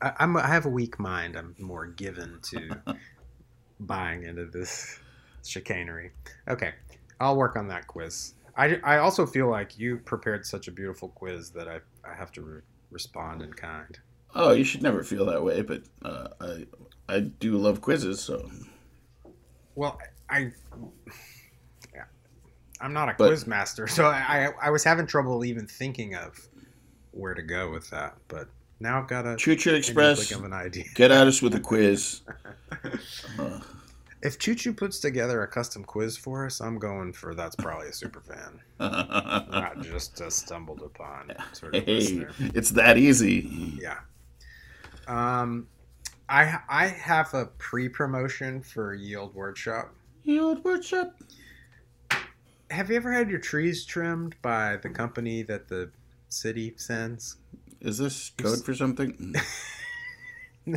I, 0.00 0.12
I'm. 0.18 0.36
I 0.36 0.46
have 0.46 0.66
a 0.66 0.70
weak 0.70 0.98
mind. 0.98 1.36
I'm 1.36 1.54
more 1.58 1.86
given 1.86 2.38
to 2.50 2.80
buying 3.80 4.22
into 4.24 4.46
this 4.46 4.98
chicanery. 5.44 6.12
Okay, 6.48 6.72
I'll 7.20 7.36
work 7.36 7.56
on 7.56 7.68
that 7.68 7.86
quiz. 7.86 8.34
I, 8.56 8.80
I 8.84 8.98
also 8.98 9.26
feel 9.26 9.48
like 9.50 9.78
you 9.78 9.98
prepared 9.98 10.46
such 10.46 10.66
a 10.66 10.72
beautiful 10.72 11.08
quiz 11.10 11.50
that 11.50 11.68
I, 11.68 11.80
I 12.10 12.14
have 12.14 12.32
to 12.32 12.40
re- 12.42 12.60
respond 12.90 13.42
in 13.42 13.52
kind. 13.52 13.98
Oh, 14.34 14.52
you 14.52 14.64
should 14.64 14.82
never 14.82 15.02
feel 15.04 15.26
that 15.26 15.42
way, 15.44 15.60
but 15.62 15.82
uh, 16.02 16.28
I 16.40 16.66
I 17.08 17.20
do 17.20 17.58
love 17.58 17.80
quizzes, 17.80 18.20
so 18.20 18.50
Well, 19.74 19.98
I. 20.30 20.52
I'm 22.80 22.92
not 22.92 23.08
a 23.08 23.14
But- 23.18 23.28
quiz 23.28 23.46
master, 23.46 23.86
so 23.96 24.06
I, 24.06 24.48
I 24.62 24.66
I 24.66 24.70
was 24.70 24.84
having 24.84 25.06
trouble 25.06 25.44
even 25.44 25.66
thinking 25.66 26.14
of 26.14 26.38
where 27.12 27.34
to 27.34 27.42
go 27.42 27.70
with 27.70 27.88
that. 27.90 28.14
But 28.28 28.48
now 28.80 29.00
I've 29.00 29.08
got 29.08 29.26
a 29.26 29.36
Choo 29.36 29.56
Choo 29.56 29.74
Express, 29.74 30.30
of 30.32 30.44
an 30.44 30.52
idea. 30.52 30.84
get 30.94 31.10
at 31.10 31.26
us 31.26 31.40
with 31.40 31.54
a 31.54 31.60
quiz. 31.60 32.20
Uh, 33.38 33.60
If 34.22 34.38
Choo 34.38 34.54
Choo 34.56 34.72
puts 34.72 34.98
together 34.98 35.42
a 35.42 35.46
custom 35.46 35.84
quiz 35.84 36.16
for 36.16 36.46
us, 36.46 36.60
I'm 36.60 36.78
going 36.78 37.12
for 37.12 37.34
that's 37.34 37.54
probably 37.54 37.88
a 37.88 37.92
super 37.92 38.20
fan, 38.20 38.60
not 38.80 39.82
just 39.82 40.20
a 40.20 40.30
stumbled 40.30 40.80
upon 40.82 41.32
sort 41.52 41.76
of 41.76 41.84
hey, 41.84 41.94
listener. 41.96 42.30
it's 42.54 42.70
that 42.70 42.96
easy. 42.96 43.78
Yeah. 43.80 43.98
Um, 45.06 45.68
I 46.28 46.58
I 46.68 46.86
have 46.88 47.34
a 47.34 47.46
pre 47.58 47.88
promotion 47.88 48.62
for 48.62 48.94
Yield 48.94 49.34
Workshop. 49.34 49.94
Yield 50.24 50.64
workshop. 50.64 51.14
Have 52.70 52.90
you 52.90 52.96
ever 52.96 53.12
had 53.12 53.30
your 53.30 53.38
trees 53.38 53.84
trimmed 53.84 54.36
by 54.42 54.76
the 54.76 54.88
company 54.90 55.42
that 55.44 55.68
the 55.68 55.90
city 56.28 56.74
sends? 56.76 57.36
Is 57.80 57.98
this 57.98 58.30
code 58.36 58.64
for 58.64 58.74
something? 58.74 59.34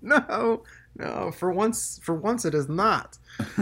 no, 0.00 0.62
no. 0.96 1.30
For 1.32 1.50
once, 1.52 2.00
for 2.02 2.14
once, 2.14 2.44
it 2.44 2.54
is 2.54 2.68
not. 2.68 3.18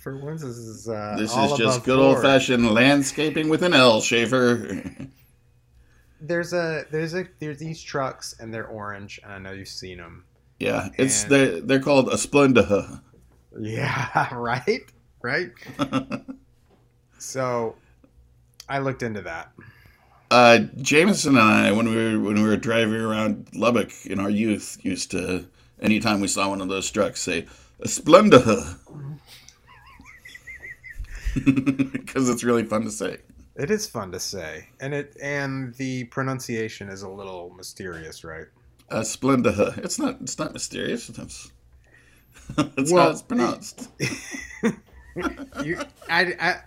For 0.00 0.16
once, 0.16 0.42
this 0.42 0.56
is 0.56 0.88
uh, 0.88 1.16
This 1.18 1.36
is 1.36 1.58
just 1.58 1.82
good 1.82 1.98
old 1.98 2.22
fashioned 2.22 2.70
landscaping 2.70 3.48
with 3.48 3.64
an 3.64 3.74
L, 3.74 4.00
Schaefer. 4.00 4.80
There's 6.20 6.52
a 6.52 6.84
there's 6.92 7.14
a 7.14 7.26
there's 7.40 7.58
these 7.58 7.82
trucks 7.82 8.34
and 8.40 8.54
they're 8.54 8.66
orange 8.66 9.20
and 9.22 9.32
I 9.32 9.38
know 9.38 9.50
you've 9.52 9.68
seen 9.68 9.98
them. 9.98 10.24
yeah, 10.60 10.88
it's 10.98 11.24
And- 11.24 11.32
they're, 11.32 11.60
they're 11.60 11.80
called 11.80 12.08
a 12.08 12.12
Splenda. 12.16 13.00
Yeah, 13.58 14.32
right, 14.34 14.82
right. 15.20 15.50
So, 17.18 17.76
I 18.68 18.78
looked 18.78 19.02
into 19.02 19.22
that. 19.22 19.52
Uh, 20.30 20.58
Jameson 20.80 21.36
and 21.36 21.42
I, 21.42 21.72
when 21.72 21.88
we 21.88 21.96
were 21.96 22.20
when 22.20 22.34
we 22.34 22.42
were 22.42 22.56
driving 22.56 23.00
around 23.00 23.48
Lubbock 23.54 23.92
in 24.04 24.20
our 24.20 24.28
youth, 24.28 24.78
used 24.82 25.10
to 25.12 25.46
anytime 25.80 26.20
we 26.20 26.28
saw 26.28 26.50
one 26.50 26.60
of 26.60 26.68
those 26.68 26.90
trucks 26.90 27.22
say 27.22 27.46
a 27.80 27.86
Splenda, 27.86 28.76
because 31.92 32.28
it's 32.28 32.44
really 32.44 32.64
fun 32.64 32.82
to 32.82 32.90
say. 32.90 33.18
It 33.56 33.70
is 33.70 33.86
fun 33.88 34.12
to 34.12 34.20
say, 34.20 34.68
and 34.80 34.92
it 34.92 35.16
and 35.22 35.74
the 35.74 36.04
pronunciation 36.04 36.90
is 36.90 37.02
a 37.02 37.08
little 37.08 37.50
mysterious, 37.56 38.22
right? 38.22 38.46
A 38.90 39.00
Splenda. 39.00 39.78
It's 39.78 39.98
not. 39.98 40.18
It's 40.20 40.38
not 40.38 40.52
mysterious. 40.52 41.06
That's 41.06 41.50
that's 42.54 42.92
Well, 42.92 43.04
how 43.04 43.10
it's 43.10 43.22
pronounced. 43.22 43.88
You, 45.64 45.80
I, 46.08 46.36
I, 46.38 46.60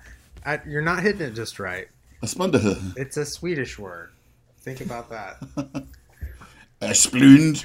I, 0.45 0.59
you're 0.67 0.81
not 0.81 1.01
hitting 1.03 1.21
it 1.21 1.31
just 1.33 1.59
right. 1.59 1.87
A 2.23 2.27
It's 2.97 3.17
a 3.17 3.25
Swedish 3.25 3.79
word. 3.79 4.11
Think 4.59 4.81
about 4.81 5.09
that. 5.09 5.37
A 6.81 6.89
Splund. 6.89 7.63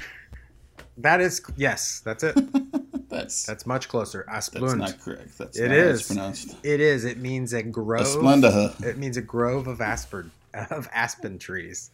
That 0.97 1.21
is 1.21 1.41
yes, 1.55 2.01
that's 2.03 2.23
it. 2.23 2.35
That's 3.09 3.45
That's 3.45 3.65
much 3.65 3.87
closer. 3.87 4.25
Asplundh. 4.29 4.79
That's 4.79 4.91
not 4.91 4.99
correct. 4.99 5.37
That's 5.37 5.57
It 5.57 5.69
not 5.69 5.71
how 5.71 5.75
it 5.77 5.87
is 5.87 6.03
pronounced. 6.07 6.55
It 6.61 6.81
is. 6.81 7.05
It 7.05 7.17
means 7.17 7.53
a 7.53 7.63
grove. 7.63 8.05
Splenda. 8.05 8.83
It 8.83 8.97
means 8.97 9.15
a 9.15 9.21
grove 9.21 9.67
of 9.67 9.79
aspen 9.79 10.31
of 10.53 10.89
aspen 10.91 11.39
trees. 11.39 11.89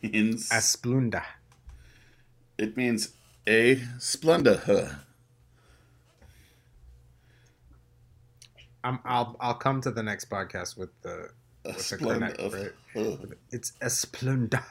means 0.00 0.48
Asplunda. 0.50 1.24
it 2.58 2.76
means 2.76 3.10
a 3.46 3.76
Splenda. 3.98 4.98
I'm, 8.88 9.00
I'll 9.04 9.36
I'll 9.38 9.54
come 9.54 9.80
to 9.82 9.90
the 9.90 10.02
next 10.02 10.30
podcast 10.30 10.78
with 10.78 10.88
the 11.02 11.28
A 11.66 11.68
with 11.74 11.88
the 11.88 11.96
Splenda. 11.96 12.50
correct. 12.50 12.72
Right? 12.94 13.38
It's 13.50 13.72
Asplunda. 13.82 14.62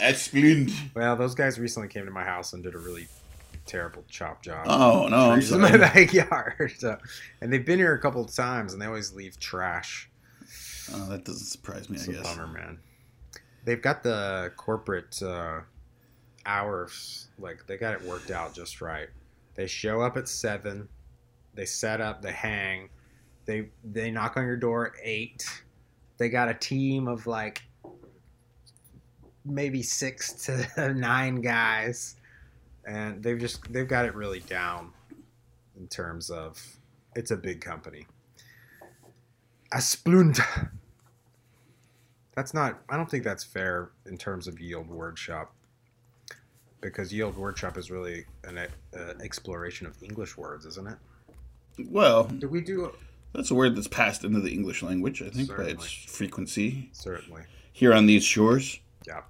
A 0.00 0.68
Well, 0.94 1.14
those 1.16 1.34
guys 1.34 1.58
recently 1.58 1.88
came 1.88 2.06
to 2.06 2.10
my 2.10 2.24
house 2.24 2.52
and 2.54 2.62
did 2.62 2.74
a 2.74 2.78
really 2.78 3.06
terrible 3.66 4.04
chop 4.08 4.42
job. 4.42 4.66
Oh 4.68 5.06
no, 5.08 5.30
I'm 5.30 5.38
trees 5.38 5.52
in 5.52 5.60
my 5.60 5.76
backyard. 5.76 6.72
So, 6.78 6.98
and 7.40 7.52
they've 7.52 7.64
been 7.64 7.78
here 7.78 7.94
a 7.94 8.00
couple 8.00 8.24
of 8.24 8.34
times, 8.34 8.72
and 8.72 8.82
they 8.82 8.86
always 8.86 9.12
leave 9.12 9.38
trash. 9.38 10.10
Oh, 10.92 11.08
that 11.10 11.24
doesn't 11.24 11.46
surprise 11.46 11.88
me. 11.88 11.96
It's 11.98 12.08
I 12.08 12.12
a 12.12 12.14
guess. 12.16 12.24
bummer, 12.24 12.48
man. 12.48 12.78
They've 13.64 13.80
got 13.80 14.02
the 14.02 14.52
corporate 14.56 15.22
uh, 15.22 15.60
hours, 16.46 17.28
like 17.38 17.66
they 17.68 17.76
got 17.76 17.94
it 17.94 18.02
worked 18.02 18.30
out 18.32 18.54
just 18.54 18.80
right. 18.80 19.08
They 19.54 19.66
show 19.68 20.00
up 20.00 20.16
at 20.16 20.28
seven, 20.28 20.88
they 21.54 21.66
set 21.66 22.00
up, 22.00 22.22
they 22.22 22.32
hang, 22.32 22.88
they 23.50 23.66
they 23.82 24.12
knock 24.12 24.36
on 24.36 24.46
your 24.46 24.56
door 24.56 24.86
at 24.86 24.92
eight. 25.02 25.44
They 26.18 26.28
got 26.28 26.48
a 26.48 26.54
team 26.54 27.08
of 27.08 27.26
like 27.26 27.62
maybe 29.44 29.82
six 29.82 30.32
to 30.44 30.94
nine 30.96 31.40
guys, 31.40 32.14
and 32.86 33.20
they've 33.20 33.38
just 33.38 33.72
they've 33.72 33.88
got 33.88 34.04
it 34.04 34.14
really 34.14 34.38
down 34.40 34.92
in 35.76 35.88
terms 35.88 36.30
of 36.30 36.62
it's 37.16 37.32
a 37.32 37.36
big 37.36 37.60
company. 37.60 38.06
Asplundh. 39.74 40.40
That's 42.36 42.54
not. 42.54 42.80
I 42.88 42.96
don't 42.96 43.10
think 43.10 43.24
that's 43.24 43.42
fair 43.42 43.90
in 44.06 44.16
terms 44.16 44.46
of 44.46 44.60
Yield 44.60 44.88
Workshop, 44.88 45.52
because 46.80 47.12
Yield 47.12 47.36
Workshop 47.36 47.76
is 47.76 47.90
really 47.90 48.26
an 48.44 48.58
uh, 48.58 48.98
exploration 49.20 49.88
of 49.88 50.00
English 50.04 50.36
words, 50.36 50.66
isn't 50.66 50.86
it? 50.86 50.98
Well, 51.88 52.24
Did 52.24 52.50
we 52.50 52.60
do 52.60 52.92
that's 53.32 53.50
a 53.50 53.54
word 53.54 53.76
that's 53.76 53.88
passed 53.88 54.24
into 54.24 54.40
the 54.40 54.52
English 54.52 54.82
language, 54.82 55.22
I 55.22 55.30
think, 55.30 55.48
Certainly. 55.48 55.74
by 55.74 55.80
its 55.80 55.92
frequency. 55.92 56.90
Certainly. 56.92 57.42
Here 57.72 57.94
on 57.94 58.06
these 58.06 58.24
shores. 58.24 58.80
Yeah. 59.06 59.22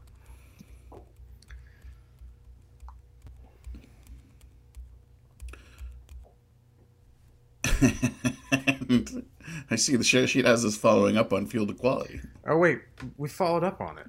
I 9.70 9.76
see 9.76 9.96
the 9.96 10.04
share 10.04 10.26
sheet 10.26 10.44
has 10.44 10.64
us 10.64 10.76
following 10.76 11.16
up 11.16 11.32
on 11.32 11.46
field 11.46 11.70
equality. 11.70 12.20
Oh 12.46 12.56
wait, 12.56 12.80
we 13.16 13.28
followed 13.28 13.64
up 13.64 13.80
on 13.80 13.98
it. 13.98 14.06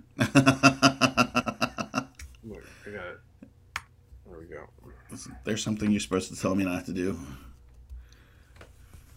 Look, 2.43 2.63
I 2.85 2.89
got 2.89 3.05
it. 3.05 3.19
There 4.25 4.39
we 4.39 4.45
go. 4.45 4.67
There's 5.43 5.63
something 5.63 5.91
you're 5.91 5.99
supposed 5.99 6.33
to 6.33 6.39
tell 6.39 6.55
me 6.55 6.63
not 6.63 6.85
to 6.85 6.93
do. 6.93 7.19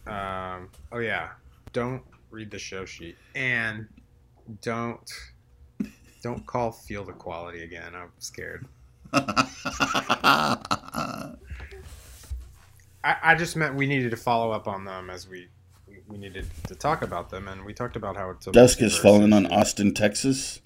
Um, 0.07 0.69
oh 0.93 0.99
yeah, 0.99 1.31
don't 1.73 2.03
read 2.31 2.51
the 2.51 2.59
show 2.59 2.85
sheet 2.85 3.17
and 3.35 3.87
don't 4.61 5.11
don't 6.23 6.47
call 6.47 6.73
field 6.73 7.09
equality 7.09 7.63
again. 7.63 7.95
I'm 7.95 8.13
scared. 8.19 8.67
I, 9.13 11.35
I 13.05 13.35
just 13.35 13.57
meant 13.57 13.75
we 13.75 13.87
needed 13.87 14.11
to 14.11 14.17
follow 14.17 14.51
up 14.51 14.67
on 14.67 14.85
them 14.85 15.11
as 15.11 15.29
we 15.29 15.49
we 16.09 16.19
needed 16.19 16.47
to 16.69 16.75
talk 16.75 17.03
about 17.03 17.31
them, 17.31 17.49
and 17.49 17.65
we 17.65 17.73
talked 17.73 17.97
about 17.97 18.17
how 18.17 18.31
it's 18.31 18.47
a 18.47 18.53
Dusk 18.53 18.83
is 18.83 18.95
multiverse 18.95 19.03
falling 19.03 19.33
on. 19.33 19.47
Austin, 19.47 19.95
Texas, 19.95 20.61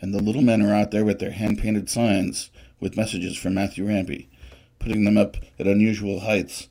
and 0.00 0.14
the 0.14 0.22
little 0.22 0.42
men 0.42 0.62
are 0.62 0.74
out 0.74 0.90
there 0.90 1.04
with 1.04 1.18
their 1.18 1.32
hand 1.32 1.58
painted 1.58 1.90
signs 1.90 2.50
with 2.80 2.96
messages 2.96 3.36
from 3.36 3.54
Matthew 3.54 3.86
Rampy, 3.86 4.30
putting 4.78 5.04
them 5.04 5.18
up 5.18 5.36
at 5.58 5.66
unusual 5.66 6.20
heights 6.20 6.68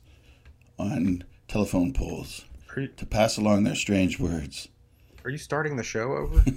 on 0.78 1.24
telephone 1.48 1.92
poles 1.92 2.44
you, 2.76 2.86
to 2.88 3.06
pass 3.06 3.36
along 3.38 3.64
their 3.64 3.74
strange 3.74 4.20
words. 4.20 4.68
are 5.24 5.30
you 5.30 5.38
starting 5.38 5.76
the 5.76 5.82
show 5.82 6.12
over? 6.12 6.38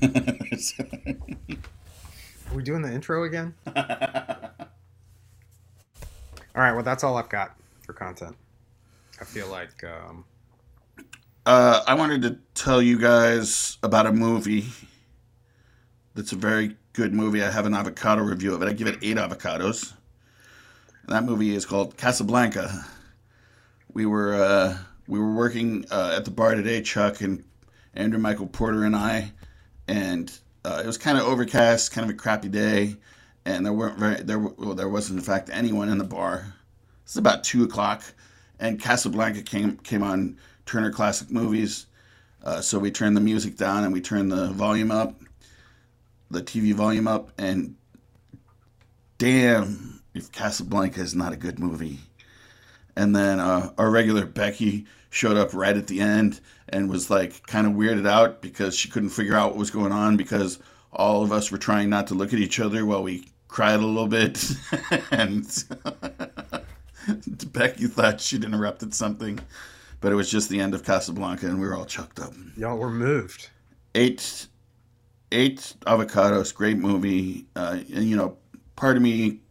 Are 2.52 2.56
we 2.56 2.64
doing 2.64 2.82
the 2.82 2.92
intro 2.92 3.24
again? 3.24 3.54
all 3.66 3.84
right. 6.54 6.74
Well, 6.74 6.84
that's 6.84 7.02
all 7.04 7.16
I've 7.18 7.30
got 7.30 7.56
for 7.86 7.94
content. 7.94 8.36
I 9.22 9.24
feel 9.24 9.48
like 9.48 9.82
um, 9.86 10.26
Uh, 11.46 11.82
I 11.88 11.94
wanted 11.94 12.22
to 12.24 12.38
tell 12.54 12.82
you 12.82 13.00
guys 13.00 13.78
about 13.84 14.06
a 14.06 14.12
movie 14.12 14.66
that's 16.14 16.34
a 16.34 16.36
very 16.36 16.76
good 16.92 17.14
movie. 17.14 17.42
I 17.42 17.50
have 17.50 17.66
an 17.66 17.74
avocado 17.74 18.22
review 18.22 18.54
of 18.54 18.62
it. 18.62 18.68
I 18.68 18.74
give 18.74 18.88
it 18.88 19.00
eight 19.02 19.16
avocados. 19.16 19.94
And 21.04 21.16
that 21.16 21.24
movie 21.24 21.56
is 21.56 21.66
called 21.66 21.96
Casablanca. 21.96 22.86
We 23.94 24.06
were 24.06 24.34
uh, 24.36 24.78
we 25.08 25.20
were 25.20 25.34
working 25.34 25.86
uh, 25.92 26.14
at 26.16 26.24
the 26.24 26.32
bar 26.32 26.56
today, 26.56 26.82
Chuck 26.82 27.22
and 27.22 27.44
Andrew 27.94 28.20
Michael 28.20 28.48
Porter 28.48 28.86
and 28.86 28.96
I, 28.96 29.34
and 29.88 30.32
uh, 30.64 30.82
it 30.84 30.88
was 30.88 30.98
kind 30.98 31.18
of 31.18 31.26
overcast, 31.26 31.92
kind 31.92 32.10
of 32.10 32.16
a 32.16 32.18
crappy 32.18 32.48
day, 32.48 32.96
and 33.44 33.66
there 33.66 33.74
weren't 33.74 34.00
very 34.00 34.22
there 34.22 34.40
well, 34.40 34.76
there 34.76 34.88
wasn't 34.88 35.20
in 35.20 35.26
fact 35.26 35.50
anyone 35.52 35.90
in 35.90 35.98
the 35.98 36.06
bar. 36.06 36.54
It's 37.04 37.18
about 37.18 37.44
two 37.44 37.64
o'clock, 37.64 38.04
and 38.60 38.80
Casablanca 38.82 39.42
came 39.42 39.76
came 39.78 40.04
on 40.04 40.38
Turner 40.66 40.92
Classic 40.92 41.30
Movies. 41.30 41.88
Uh, 42.44 42.62
so 42.62 42.80
we 42.80 42.92
turned 42.92 43.18
the 43.18 43.22
music 43.22 43.58
down 43.58 43.84
and 43.84 43.94
we 43.94 44.02
turned 44.02 44.32
the 44.32 44.48
volume 44.52 44.90
up, 44.90 45.20
the 46.32 46.42
TV 46.42 46.74
volume 46.74 47.08
up, 47.08 47.32
and 47.38 47.76
damn, 49.18 50.02
if 50.14 50.32
Casablanca 50.32 51.02
is 51.02 51.14
not 51.14 51.34
a 51.34 51.38
good 51.38 51.60
movie. 51.60 52.00
And 52.96 53.16
then 53.16 53.40
uh, 53.40 53.72
our 53.78 53.90
regular 53.90 54.26
Becky 54.26 54.86
showed 55.10 55.38
up 55.38 55.54
right 55.54 55.76
at 55.76 55.88
the 55.88 56.00
end 56.00 56.40
and 56.70 56.90
was 56.90 57.10
like 57.10 57.46
kind 57.48 57.68
of 57.68 57.74
weirded 57.74 58.08
out 58.08 58.42
because 58.42 58.76
she 58.76 58.90
couldn't 58.90 59.10
figure 59.10 59.36
out 59.36 59.50
what 59.52 59.58
was 59.58 59.72
going 59.72 59.92
on 59.92 60.18
because 60.18 60.60
all 60.92 61.24
of 61.24 61.32
us 61.32 61.52
were 61.52 61.58
trying 61.58 61.90
not 61.90 62.08
to 62.08 62.14
look 62.14 62.34
at 62.34 62.40
each 62.40 62.60
other 62.60 62.86
while 62.86 63.04
we 63.04 63.26
cried 63.48 63.80
a 63.80 63.86
little 63.86 64.08
bit. 64.08 64.44
and 65.12 65.46
Becky 67.54 67.88
thought 67.88 68.22
she'd 68.22 68.44
interrupted 68.44 68.94
something, 68.94 69.40
but 70.00 70.12
it 70.12 70.16
was 70.16 70.30
just 70.32 70.50
the 70.50 70.60
end 70.60 70.74
of 70.74 70.84
Casablanca 70.84 71.48
and 71.48 71.60
we 71.60 71.68
were 71.68 71.76
all 71.76 71.86
chucked 71.86 72.20
up. 72.20 72.34
y'all 72.56 72.78
were 72.78 72.90
moved. 72.90 73.50
Eight, 73.96 74.48
eight 75.34 75.74
avocados, 75.86 76.56
great 76.56 76.78
movie. 76.78 77.46
Uh, 77.56 77.80
and 77.94 78.06
you 78.06 78.16
know, 78.16 78.38
part 78.78 78.96
of 78.96 79.04
me, 79.04 79.42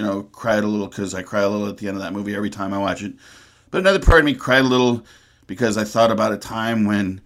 you 0.00 0.06
know, 0.06 0.22
cried 0.22 0.64
a 0.64 0.66
little 0.66 0.86
because 0.86 1.12
I 1.12 1.22
cry 1.22 1.42
a 1.42 1.48
little 1.50 1.68
at 1.68 1.76
the 1.76 1.86
end 1.86 1.94
of 1.98 2.02
that 2.02 2.14
movie 2.14 2.34
every 2.34 2.48
time 2.48 2.72
I 2.72 2.78
watch 2.78 3.02
it. 3.02 3.12
But 3.70 3.82
another 3.82 3.98
part 3.98 4.20
of 4.20 4.24
me 4.24 4.32
cried 4.32 4.64
a 4.64 4.68
little 4.68 5.04
because 5.46 5.76
I 5.76 5.84
thought 5.84 6.10
about 6.10 6.32
a 6.32 6.38
time 6.38 6.86
when 6.86 7.20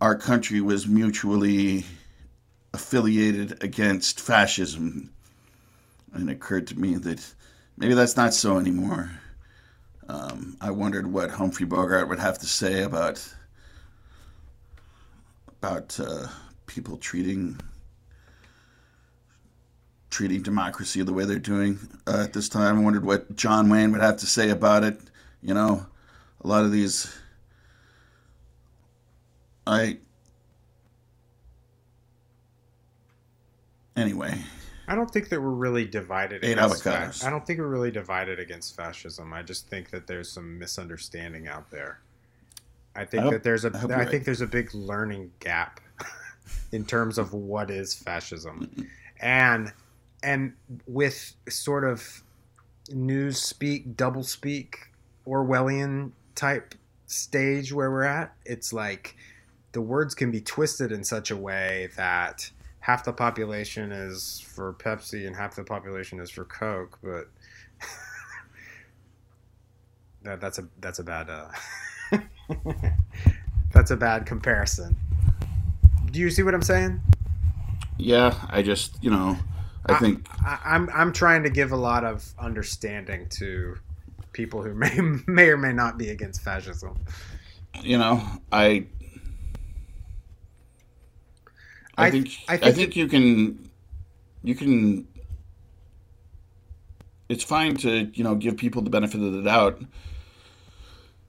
our 0.00 0.14
country 0.16 0.60
was 0.60 0.86
mutually 0.86 1.84
affiliated 2.72 3.64
against 3.64 4.20
fascism. 4.20 5.10
And 6.12 6.30
it 6.30 6.34
occurred 6.34 6.68
to 6.68 6.78
me 6.78 6.94
that 6.98 7.34
maybe 7.76 7.94
that's 7.94 8.16
not 8.16 8.32
so 8.32 8.58
anymore. 8.58 9.10
Um, 10.08 10.56
I 10.60 10.70
wondered 10.70 11.12
what 11.12 11.30
Humphrey 11.30 11.66
Bogart 11.66 12.08
would 12.08 12.20
have 12.20 12.38
to 12.38 12.46
say 12.46 12.84
about 12.84 13.28
about 15.48 15.98
uh, 15.98 16.28
people 16.66 16.96
treating 16.96 17.58
treating 20.12 20.42
democracy 20.42 21.02
the 21.02 21.12
way 21.12 21.24
they're 21.24 21.38
doing 21.38 21.78
uh, 22.06 22.20
at 22.24 22.32
this 22.32 22.48
time. 22.48 22.78
I 22.78 22.82
wondered 22.82 23.04
what 23.04 23.34
John 23.34 23.68
Wayne 23.68 23.90
would 23.92 24.02
have 24.02 24.18
to 24.18 24.26
say 24.26 24.50
about 24.50 24.84
it. 24.84 25.00
You 25.42 25.54
know, 25.54 25.86
a 26.44 26.46
lot 26.46 26.64
of 26.64 26.70
these. 26.70 27.12
I. 29.66 29.98
Anyway, 33.96 34.38
I 34.86 34.94
don't 34.94 35.10
think 35.10 35.28
that 35.30 35.40
we're 35.40 35.50
really 35.50 35.84
divided. 35.84 36.44
Eight 36.44 36.52
against 36.52 36.82
fa- 36.84 37.12
I 37.24 37.30
don't 37.30 37.46
think 37.46 37.58
we're 37.58 37.66
really 37.66 37.90
divided 37.90 38.38
against 38.38 38.76
fascism. 38.76 39.32
I 39.32 39.42
just 39.42 39.68
think 39.68 39.90
that 39.90 40.06
there's 40.06 40.30
some 40.30 40.58
misunderstanding 40.58 41.48
out 41.48 41.70
there. 41.70 42.00
I 42.94 43.04
think 43.04 43.24
I 43.24 43.30
that 43.30 43.42
there's 43.42 43.64
a. 43.64 43.70
I 43.74 43.78
I 43.78 43.80
think 43.80 44.12
right. 44.12 44.24
there's 44.24 44.40
a 44.40 44.46
big 44.46 44.74
learning 44.74 45.32
gap 45.40 45.80
in 46.72 46.84
terms 46.84 47.18
of 47.18 47.32
what 47.32 47.70
is 47.70 47.94
fascism, 47.94 48.88
and 49.20 49.72
and 50.22 50.52
with 50.86 51.34
sort 51.48 51.84
of 51.84 52.22
news 52.90 53.40
speak, 53.40 53.96
double 53.96 54.22
speak, 54.22 54.90
Orwellian 55.26 56.12
type 56.34 56.74
stage 57.06 57.72
where 57.72 57.90
we're 57.90 58.04
at. 58.04 58.34
It's 58.44 58.72
like 58.72 59.16
the 59.72 59.80
words 59.80 60.14
can 60.14 60.30
be 60.30 60.40
twisted 60.40 60.92
in 60.92 61.04
such 61.04 61.30
a 61.30 61.36
way 61.36 61.90
that 61.96 62.50
half 62.80 63.04
the 63.04 63.12
population 63.12 63.92
is 63.92 64.40
for 64.40 64.74
Pepsi 64.74 65.26
and 65.26 65.36
half 65.36 65.54
the 65.54 65.64
population 65.64 66.20
is 66.20 66.30
for 66.30 66.44
Coke, 66.44 66.98
but 67.02 67.28
that, 70.22 70.40
that's 70.40 70.58
a 70.58 70.68
that's 70.80 70.98
a 70.98 71.04
bad 71.04 71.30
uh, 71.30 71.48
that's 73.72 73.90
a 73.90 73.96
bad 73.96 74.26
comparison. 74.26 74.96
Do 76.10 76.20
you 76.20 76.30
see 76.30 76.42
what 76.42 76.54
I'm 76.54 76.62
saying? 76.62 77.00
yeah, 78.02 78.34
I 78.48 78.62
just 78.62 79.02
you 79.02 79.10
know, 79.10 79.36
I 79.86 79.98
think 79.98 80.26
I, 80.44 80.58
I'm 80.64 80.88
I'm 80.90 81.12
trying 81.12 81.42
to 81.44 81.50
give 81.50 81.72
a 81.72 81.76
lot 81.76 82.04
of 82.04 82.32
understanding 82.38 83.28
to 83.38 83.76
people 84.32 84.62
who 84.62 84.74
may 84.74 84.98
may 85.26 85.48
or 85.48 85.56
may 85.56 85.72
not 85.72 85.98
be 85.98 86.08
against 86.10 86.42
fascism. 86.42 86.98
you 87.82 87.98
know, 87.98 88.22
I. 88.50 88.86
I, 91.98 92.06
I- 92.06 92.10
think, 92.10 92.28
I 92.48 92.54
I 92.54 92.72
think 92.72 92.76
think 92.76 92.96
you 92.96 93.06
can 93.08 93.70
you 94.42 94.54
can 94.54 95.06
it's 97.28 97.44
fine 97.44 97.76
to 97.76 98.10
you 98.14 98.24
know 98.24 98.34
give 98.34 98.56
people 98.56 98.82
the 98.82 98.90
benefit 98.90 99.20
of 99.20 99.32
the 99.32 99.42
doubt 99.42 99.80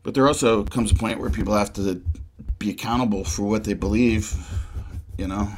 but 0.03 0.13
there 0.13 0.27
also 0.27 0.63
comes 0.63 0.91
a 0.91 0.95
point 0.95 1.19
where 1.19 1.29
people 1.29 1.53
have 1.53 1.73
to 1.73 2.01
be 2.59 2.69
accountable 2.71 3.23
for 3.23 3.43
what 3.43 3.63
they 3.65 3.73
believe 3.73 4.33
you 5.17 5.27
know 5.27 5.49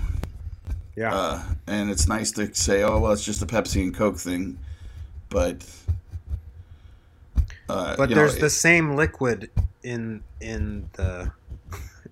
Yeah, 0.95 1.13
uh, 1.13 1.43
and 1.67 1.89
it's 1.89 2.07
nice 2.07 2.31
to 2.33 2.53
say 2.55 2.83
oh 2.83 2.99
well 2.99 3.11
it's 3.11 3.25
just 3.25 3.41
a 3.41 3.45
pepsi 3.45 3.83
and 3.83 3.93
coke 3.93 4.17
thing 4.17 4.57
but 5.29 5.65
uh, 7.67 7.95
but 7.97 8.09
you 8.09 8.15
know, 8.15 8.21
there's 8.21 8.35
it- 8.35 8.41
the 8.41 8.49
same 8.49 8.95
liquid 8.95 9.49
in 9.83 10.23
in 10.39 10.89
the 10.93 11.31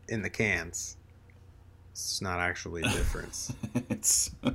in 0.09 0.21
the 0.21 0.29
cans. 0.29 0.97
It's 1.91 2.21
not 2.21 2.39
actually 2.39 2.81
a 2.81 2.89
difference. 2.89 3.53
it's 3.89 4.31
and 4.43 4.53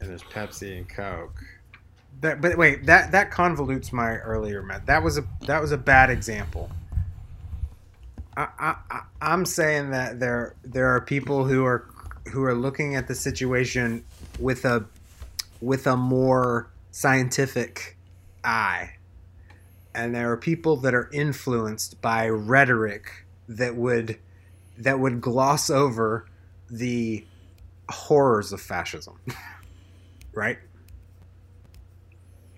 there's 0.00 0.22
Pepsi 0.22 0.78
and 0.78 0.88
Coke. 0.88 1.44
That, 2.20 2.40
but 2.40 2.56
wait, 2.56 2.86
that 2.86 3.12
that 3.12 3.30
convolutes 3.30 3.92
my 3.92 4.16
earlier 4.16 4.62
met. 4.62 4.86
That 4.86 5.02
was 5.02 5.18
a 5.18 5.24
that 5.42 5.60
was 5.60 5.72
a 5.72 5.78
bad 5.78 6.10
example. 6.10 6.70
I, 8.36 8.76
I 8.90 9.02
I'm 9.20 9.44
saying 9.44 9.90
that 9.90 10.20
there 10.20 10.54
there 10.64 10.88
are 10.88 11.00
people 11.00 11.44
who 11.44 11.64
are 11.64 11.80
who 12.28 12.44
are 12.44 12.54
looking 12.54 12.94
at 12.94 13.08
the 13.08 13.14
situation 13.14 14.04
with 14.38 14.64
a 14.64 14.86
with 15.60 15.86
a 15.86 15.96
more 15.96 16.70
scientific 16.90 17.96
eye, 18.44 18.94
and 19.94 20.14
there 20.14 20.30
are 20.30 20.36
people 20.36 20.76
that 20.76 20.94
are 20.94 21.10
influenced 21.12 22.00
by 22.00 22.28
rhetoric 22.28 23.26
that 23.48 23.76
would 23.76 24.18
that 24.78 25.00
would 25.00 25.20
gloss 25.20 25.70
over 25.70 26.26
the 26.70 27.24
horrors 27.88 28.52
of 28.52 28.60
fascism. 28.60 29.18
right? 30.32 30.58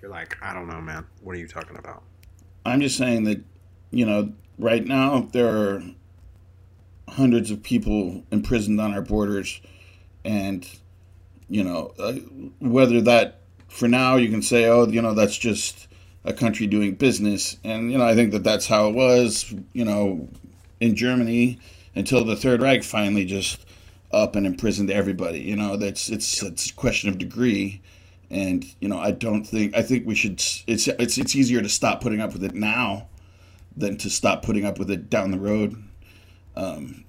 You're 0.03 0.11
like, 0.11 0.37
I 0.43 0.53
don't 0.53 0.69
know, 0.69 0.81
man. 0.81 1.07
What 1.23 1.35
are 1.35 1.39
you 1.39 1.49
talking 1.49 1.77
about? 1.77 2.03
I'm 2.65 2.81
just 2.81 2.97
saying 2.97 3.25
that, 3.25 3.43
you 3.91 4.05
know, 4.05 4.33
right 4.59 4.85
now 4.85 5.29
there 5.33 5.49
are 5.49 5.83
hundreds 7.11 7.51
of 7.51 7.63
people 7.63 8.23
imprisoned 8.31 8.81
on 8.81 8.95
our 8.95 9.03
borders, 9.03 9.61
and 10.25 10.69
you 11.49 11.65
know, 11.65 11.93
uh, 11.99 12.13
whether 12.61 13.01
that 13.01 13.41
for 13.69 13.89
now 13.89 14.17
you 14.17 14.29
can 14.29 14.43
say, 14.43 14.67
oh, 14.67 14.87
you 14.87 15.03
know, 15.03 15.15
that's 15.15 15.37
just 15.37 15.89
a 16.25 16.33
country 16.33 16.67
doing 16.67 16.95
business, 16.95 17.57
and 17.65 17.91
you 17.93 17.99
know 17.99 18.05
I 18.05 18.15
think 18.15 18.33
that 18.33 18.45
that's 18.45 18.67
how 18.67 18.89
it 18.89 18.95
was. 18.95 19.55
You 19.73 19.85
know, 19.85 20.29
in 20.81 20.97
Germany 20.97 21.59
until 21.95 22.25
the 22.25 22.37
Third 22.37 22.63
Reich 22.63 22.83
finally 22.83 23.25
just 23.25 23.65
up 24.13 24.35
and 24.35 24.47
imprisoned 24.47 24.91
everybody. 24.91 25.41
You 25.41 25.57
know, 25.57 25.77
that's 25.77 26.09
it's 26.09 26.43
it's 26.43 26.71
a 26.71 26.75
question 26.75 27.09
of 27.09 27.19
degree, 27.19 27.81
and 28.31 28.65
you 28.81 28.89
know 28.89 28.99
I 28.99 29.13
don't 29.13 29.45
think 29.45 29.77
I 29.77 29.83
think 29.83 30.07
we 30.07 30.15
should. 30.15 30.41
It's 30.67 30.89
it's 30.89 31.19
it's 31.19 31.37
easier 31.37 31.63
to 31.63 31.69
stop 31.69 32.01
putting 32.01 32.21
up 32.21 32.33
with 32.33 32.45
it 32.45 32.55
now 32.55 33.09
than 33.77 33.97
to 33.99 34.11
stop 34.11 34.43
putting 34.43 34.65
up 34.65 34.79
with 34.79 34.91
it 34.91 35.09
down 35.09 35.31
the 35.31 35.39
road. 35.39 35.83
Um, 36.61 37.05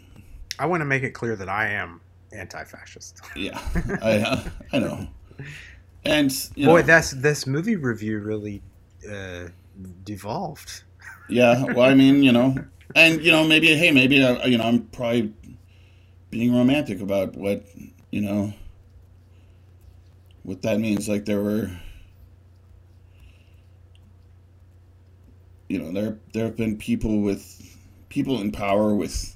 I 0.59 0.65
want 0.65 0.81
to 0.81 0.85
make 0.85 1.03
it 1.03 1.11
clear 1.11 1.35
that 1.35 1.49
I 1.49 1.69
am 1.69 2.01
anti-fascist. 2.31 3.21
yeah, 3.35 3.59
I 4.01 4.19
uh, 4.19 4.43
I 4.71 4.79
know, 4.79 5.07
and 6.05 6.31
you 6.55 6.67
Boy, 6.67 6.81
know, 6.81 6.87
that's 6.87 7.11
this 7.11 7.45
movie 7.45 7.75
review 7.75 8.19
really 8.19 8.61
uh, 9.09 9.47
devolved. 10.03 10.83
yeah. 11.27 11.65
Well, 11.65 11.89
I 11.89 11.95
mean, 11.95 12.23
you 12.23 12.31
know, 12.31 12.55
and 12.95 13.21
you 13.21 13.31
know, 13.31 13.43
maybe 13.45 13.75
hey, 13.75 13.91
maybe 13.91 14.23
uh, 14.23 14.45
you 14.47 14.57
know, 14.57 14.63
I'm 14.65 14.83
probably 14.87 15.33
being 16.29 16.55
romantic 16.55 17.01
about 17.01 17.35
what 17.35 17.65
you 18.11 18.21
know 18.21 18.53
what 20.43 20.61
that 20.61 20.79
means. 20.79 21.09
Like 21.09 21.25
there 21.25 21.41
were, 21.41 21.69
you 25.69 25.79
know, 25.79 25.91
there 25.91 26.17
there 26.33 26.45
have 26.45 26.55
been 26.55 26.77
people 26.77 27.21
with 27.21 27.77
people 28.09 28.39
in 28.41 28.51
power 28.51 28.93
with 28.93 29.35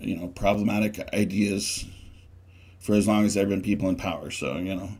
you 0.00 0.16
know 0.16 0.28
problematic 0.28 0.98
ideas 1.12 1.84
for 2.78 2.94
as 2.94 3.06
long 3.06 3.24
as 3.24 3.34
there 3.34 3.42
have 3.42 3.50
been 3.50 3.62
people 3.62 3.88
in 3.88 3.96
power. 3.96 4.30
So 4.30 4.56
you 4.56 4.74
know, 4.74 4.90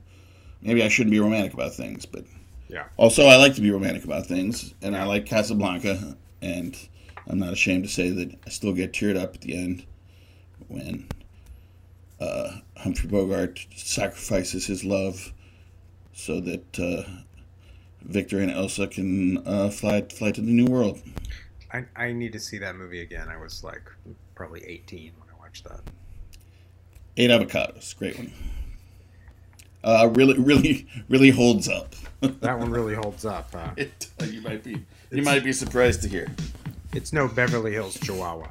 maybe 0.61 0.83
I 0.83 0.89
shouldn't 0.89 1.13
be 1.13 1.21
romantic 1.21 1.55
about 1.55 1.75
things, 1.75 2.07
but 2.07 2.25
Yeah. 2.69 2.85
also 2.97 3.27
I 3.27 3.37
like 3.37 3.55
to 3.55 3.61
be 3.61 3.71
romantic 3.71 4.05
about 4.05 4.27
things, 4.27 4.75
and 4.83 4.97
I 4.97 5.05
like 5.05 5.27
Casablanca, 5.27 6.17
and 6.43 6.77
I'm 7.27 7.39
not 7.39 7.53
ashamed 7.53 7.85
to 7.85 7.91
say 7.91 8.11
that 8.11 8.39
I 8.47 8.51
still 8.51 8.73
get 8.73 8.93
teared 8.93 9.17
up 9.17 9.35
at 9.35 9.41
the 9.41 9.57
end 9.57 9.87
when 10.69 11.09
uh, 12.21 12.59
Humphrey 12.77 13.09
Bogart 13.09 13.67
sacrifices 13.75 14.67
his 14.67 14.85
love 14.85 15.33
so 16.13 16.41
that 16.41 16.79
uh, 16.79 17.03
Victor 18.03 18.41
and 18.41 18.51
Ilsa 18.51 18.91
can 18.91 19.39
uh, 19.47 19.71
fly 19.71 20.03
fly 20.03 20.31
to 20.33 20.41
the 20.41 20.53
new 20.53 20.67
world. 20.67 21.01
I, 21.73 21.85
I 21.97 22.13
need 22.13 22.33
to 22.33 22.41
see 22.41 22.59
that 22.59 22.77
movie 22.77 23.01
again. 23.01 23.29
I 23.29 23.37
was 23.37 23.63
like 23.65 23.83
probably 24.41 24.64
18 24.66 25.12
when 25.18 25.28
I 25.28 25.38
watched 25.38 25.64
that. 25.64 25.80
Eight 27.18 27.28
avocados, 27.28 27.95
great 27.95 28.16
one. 28.16 28.32
Uh, 29.84 30.09
really, 30.14 30.38
really, 30.38 30.86
really 31.11 31.28
holds 31.28 31.68
up. 31.68 31.95
That 32.41 32.59
one 32.59 32.70
really 32.70 32.95
holds 32.95 33.24
up. 33.24 33.49
Uh, 33.55 33.70
it, 33.78 34.09
you 34.26 34.43
might 34.43 34.62
be 34.62 34.84
you 35.11 35.22
might 35.22 35.43
be 35.43 35.55
surprised 35.55 36.03
to 36.03 36.09
hear. 36.09 36.28
it's 36.93 37.14
no 37.14 37.28
Beverly 37.28 37.72
Hills 37.72 37.99
Chihuahua. 37.99 38.49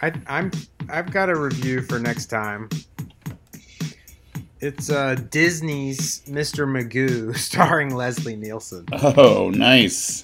I, 0.00 0.12
I'm 0.28 0.52
I've 0.88 1.10
got 1.10 1.28
a 1.28 1.34
review 1.36 1.82
for 1.82 1.98
next 1.98 2.26
time. 2.26 2.68
It's 4.60 4.90
uh, 4.90 5.16
Disney's 5.30 6.22
Mr. 6.26 6.68
Magoo, 6.68 7.36
starring 7.48 7.94
Leslie 7.94 8.36
Nielsen. 8.36 8.86
Oh, 8.92 9.50
nice. 9.50 10.22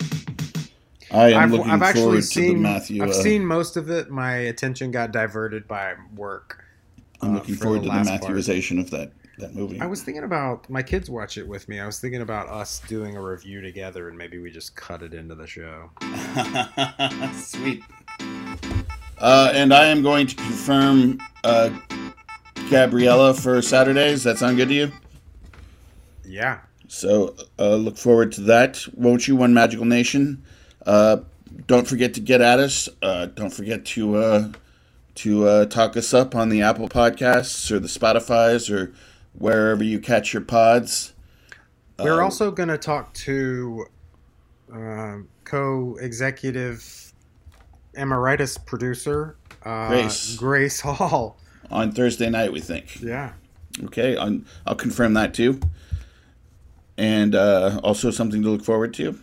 I 1.15 1.31
am 1.31 1.43
I've, 1.43 1.53
looking 1.53 1.71
I've 1.71 1.83
actually 1.83 2.03
forward 2.03 2.15
to 2.17 2.21
the 2.21 2.27
seen 2.27 2.63
Matthew. 2.63 3.03
I've 3.03 3.11
uh, 3.11 3.13
seen 3.13 3.47
most 3.47 3.77
of 3.77 3.89
it. 3.89 4.11
My 4.11 4.35
attention 4.35 4.91
got 4.91 5.13
diverted 5.13 5.69
by 5.69 5.95
work. 6.15 6.65
I'm 7.21 7.31
uh, 7.31 7.35
looking 7.35 7.55
forward 7.55 7.83
the 7.83 7.85
to 7.85 7.89
the 7.91 7.95
last 7.95 8.21
part. 8.21 8.35
Matthewization 8.35 8.81
of 8.81 8.91
that 8.91 9.13
that 9.39 9.55
movie. 9.55 9.81
I 9.81 9.87
was 9.87 10.03
thinking 10.03 10.25
about 10.25 10.69
my 10.69 10.83
kids 10.83 11.09
watch 11.09 11.39
it 11.39 11.47
with 11.47 11.69
me. 11.69 11.81
I 11.81 11.87
was 11.87 12.01
thinking 12.01 12.23
about 12.23 12.49
us 12.49 12.81
doing 12.89 13.17
a 13.17 13.23
review 13.23 13.61
together, 13.61 14.09
and 14.09 14.19
maybe 14.19 14.39
we 14.39 14.51
just 14.51 14.77
cut 14.77 15.03
it 15.03 15.15
into 15.15 15.35
the 15.35 15.47
show. 15.47 15.91
Sweet. 17.41 17.83
Uh, 19.19 19.53
and 19.55 19.73
I 19.73 19.87
am 19.87 20.03
going 20.03 20.27
to 20.27 20.35
confirm 20.35 21.19
uh, 21.45 21.71
Gabriella 22.71 23.35
for 23.35 23.63
Saturdays. 23.63 24.25
That 24.25 24.39
sound 24.39 24.57
good 24.57 24.69
to 24.69 24.75
you? 24.75 24.93
Yeah, 26.27 26.61
So 26.89 27.37
uh, 27.59 27.77
look 27.77 27.97
forward 27.97 28.33
to 28.33 28.41
that, 28.43 28.85
won't 28.95 29.29
you, 29.29 29.37
One 29.37 29.55
Magical 29.55 29.85
Nation? 29.85 30.43
Uh, 30.87 31.19
don't 31.67 31.87
forget 31.87 32.15
to 32.15 32.21
get 32.21 32.41
at 32.41 32.59
us. 32.61 32.89
Uh, 33.03 33.27
don't 33.27 33.53
forget 33.53 33.85
to 33.85 34.17
uh, 34.17 34.53
to 35.17 35.47
uh, 35.47 35.65
talk 35.67 35.97
us 35.97 36.13
up 36.13 36.35
on 36.35 36.49
the 36.49 36.63
Apple 36.63 36.89
Podcasts 36.89 37.71
or 37.71 37.79
the 37.79 37.89
Spotify's 37.89 38.69
or 38.71 38.93
wherever 39.39 39.83
you 39.85 39.99
catch 40.01 40.33
your 40.33 40.43
pods. 40.43 41.13
we're 41.99 42.21
Uh, 42.21 42.25
also 42.25 42.51
going 42.51 42.69
to 42.69 42.79
talk 42.79 43.13
to 43.15 43.87
uh, 44.75 45.19
co-executive 45.45 47.13
emeritus 47.95 48.59
producer 48.59 49.37
uh, 49.65 49.89
Grace. 49.89 50.37
Grace 50.37 50.81
Hall. 50.81 51.39
on 51.71 51.93
Thursday 51.93 52.29
night, 52.29 52.53
we 52.53 52.61
think. 52.61 53.01
Yeah, 53.01 53.33
Okay, 53.85 54.17
on, 54.17 54.47
I'll 54.67 54.75
confirm 54.77 55.15
that 55.15 55.35
too. 55.35 55.61
And 56.97 57.35
uh, 57.35 57.81
also 57.83 58.11
something 58.11 58.43
to 58.43 58.51
look 58.51 58.65
forward 58.65 58.95
to. 58.95 59.19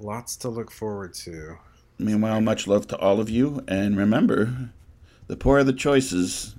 Lots 0.00 0.36
to 0.36 0.48
look 0.48 0.70
forward 0.70 1.14
to. 1.14 1.58
Meanwhile, 1.98 2.40
much 2.40 2.66
love 2.66 2.86
to 2.88 2.98
all 2.98 3.20
of 3.20 3.28
you, 3.28 3.62
and 3.68 3.96
remember, 3.96 4.70
the 5.26 5.36
poorer 5.36 5.64
the 5.64 5.72
choices. 5.72 6.54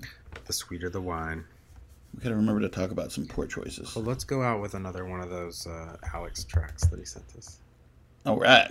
The 0.46 0.54
sweeter 0.54 0.90
the 0.90 1.02
wine. 1.02 1.46
We 2.14 2.22
gotta 2.22 2.36
remember 2.36 2.62
to 2.62 2.70
talk 2.70 2.92
about 2.92 3.12
some 3.12 3.26
poor 3.26 3.48
choices. 3.48 3.96
Well, 3.96 4.06
let's 4.06 4.24
go 4.24 4.44
out 4.44 4.62
with 4.62 4.74
another 4.74 5.06
one 5.06 5.22
of 5.22 5.30
those 5.30 5.66
uh, 5.66 5.98
Alex 6.14 6.44
tracks 6.44 6.86
that 6.88 7.00
he 7.00 7.06
sent 7.06 7.26
us. 7.38 7.58
All 8.26 8.38
right. 8.38 8.70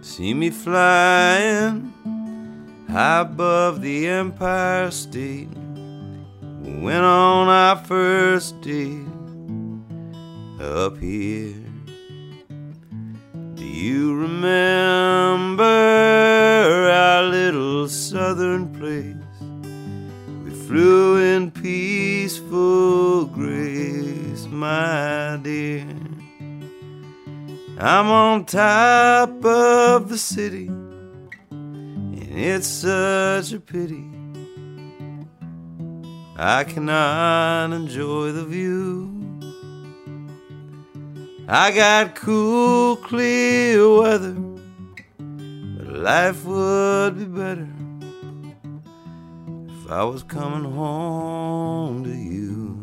See 0.00 0.34
me 0.34 0.50
flying 0.50 1.92
high 2.88 3.20
above 3.20 3.80
the 3.80 4.06
Empire 4.06 4.90
State. 4.90 5.48
Went 6.64 7.04
on 7.04 7.48
our 7.48 7.76
first 7.76 8.60
date 8.60 9.06
up 10.60 10.96
here. 10.98 11.54
Do 13.54 13.64
you 13.64 14.14
remember 14.14 15.64
our 15.64 17.24
little 17.24 17.88
southern 17.88 18.72
place? 18.74 19.16
We 20.44 20.52
flew 20.66 21.16
in 21.16 21.50
peaceful 21.50 23.24
grace, 23.24 24.46
my 24.46 25.40
dear. 25.42 25.86
I'm 27.78 28.06
on 28.06 28.44
top 28.44 29.44
of 29.44 30.08
the 30.08 30.18
city, 30.18 30.68
and 31.50 32.38
it's 32.38 32.68
such 32.68 33.52
a 33.52 33.58
pity. 33.58 34.11
I 36.36 36.64
cannot 36.64 37.74
enjoy 37.74 38.32
the 38.32 38.44
view. 38.44 39.10
I 41.46 41.70
got 41.72 42.14
cool, 42.14 42.96
clear 42.96 43.98
weather, 43.98 44.32
but 44.32 45.88
life 45.88 46.42
would 46.46 47.18
be 47.18 47.26
better 47.26 47.68
if 49.68 49.90
I 49.90 50.04
was 50.04 50.22
coming 50.22 50.72
home 50.72 52.04
to 52.04 52.10
you. 52.10 52.78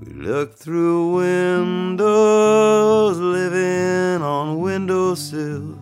We 0.00 0.14
look 0.14 0.56
through 0.56 1.16
windows, 1.16 3.18
living 3.18 4.22
on 4.22 4.60
windowsills, 4.60 5.76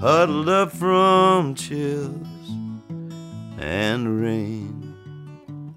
huddled 0.00 0.48
up 0.48 0.72
from 0.72 1.54
chills 1.54 2.29
and 3.60 4.20
rain. 4.20 4.94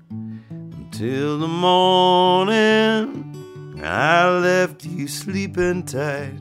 Until 0.09 1.37
the 1.37 1.47
morning, 1.47 3.35
I 3.83 4.29
left 4.29 4.85
you 4.85 5.07
sleeping 5.07 5.83
tight. 5.83 6.39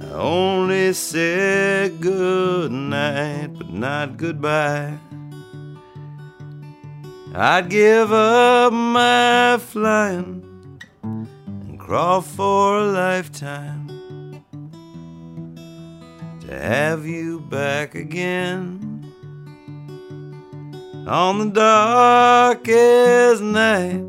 I 0.00 0.10
only 0.12 0.92
said 0.92 2.00
good 2.00 2.70
night, 2.70 3.48
but 3.58 3.70
not 3.70 4.16
goodbye. 4.16 4.98
I'd 7.34 7.68
give 7.68 8.12
up 8.12 8.72
my 8.72 9.58
flying 9.58 10.80
and 11.02 11.80
crawl 11.80 12.20
for 12.20 12.78
a 12.78 12.86
lifetime 12.86 14.44
to 16.42 16.56
have 16.56 17.04
you 17.04 17.40
back 17.40 17.96
again. 17.96 18.83
On 21.06 21.38
the 21.38 21.50
darkest 21.50 23.42
night, 23.42 24.02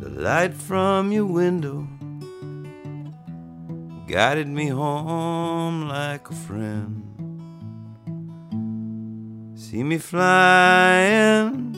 the 0.00 0.08
light 0.08 0.52
from 0.52 1.12
your 1.12 1.26
window 1.26 1.86
guided 4.08 4.48
me 4.48 4.66
home 4.66 5.86
like 5.86 6.28
a 6.28 6.34
friend. 6.34 7.06
See 9.54 9.84
me 9.84 9.98
flying 9.98 11.76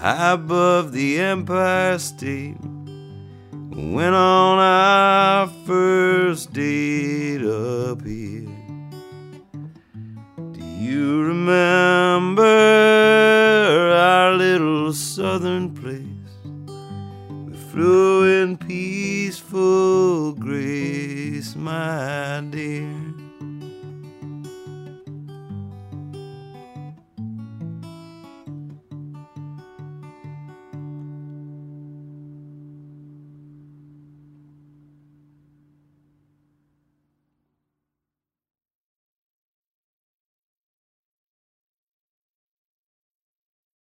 high 0.00 0.32
above 0.32 0.92
the 0.92 1.20
Empire 1.20 1.98
State. 1.98 2.56
Went 3.52 4.14
on 4.14 4.58
our 4.58 5.46
first 5.66 6.54
date 6.54 7.44
up 7.44 8.02
here. 8.02 8.45
You 10.86 11.24
remember 11.24 12.44
our 13.92 14.34
little 14.34 14.92
southern 14.92 15.74
place? 15.74 16.04
We 17.44 17.56
flew 17.56 18.42
in 18.42 18.56
peaceful 18.56 20.34
grace, 20.34 21.56
my 21.56 22.44
dear. 22.50 23.15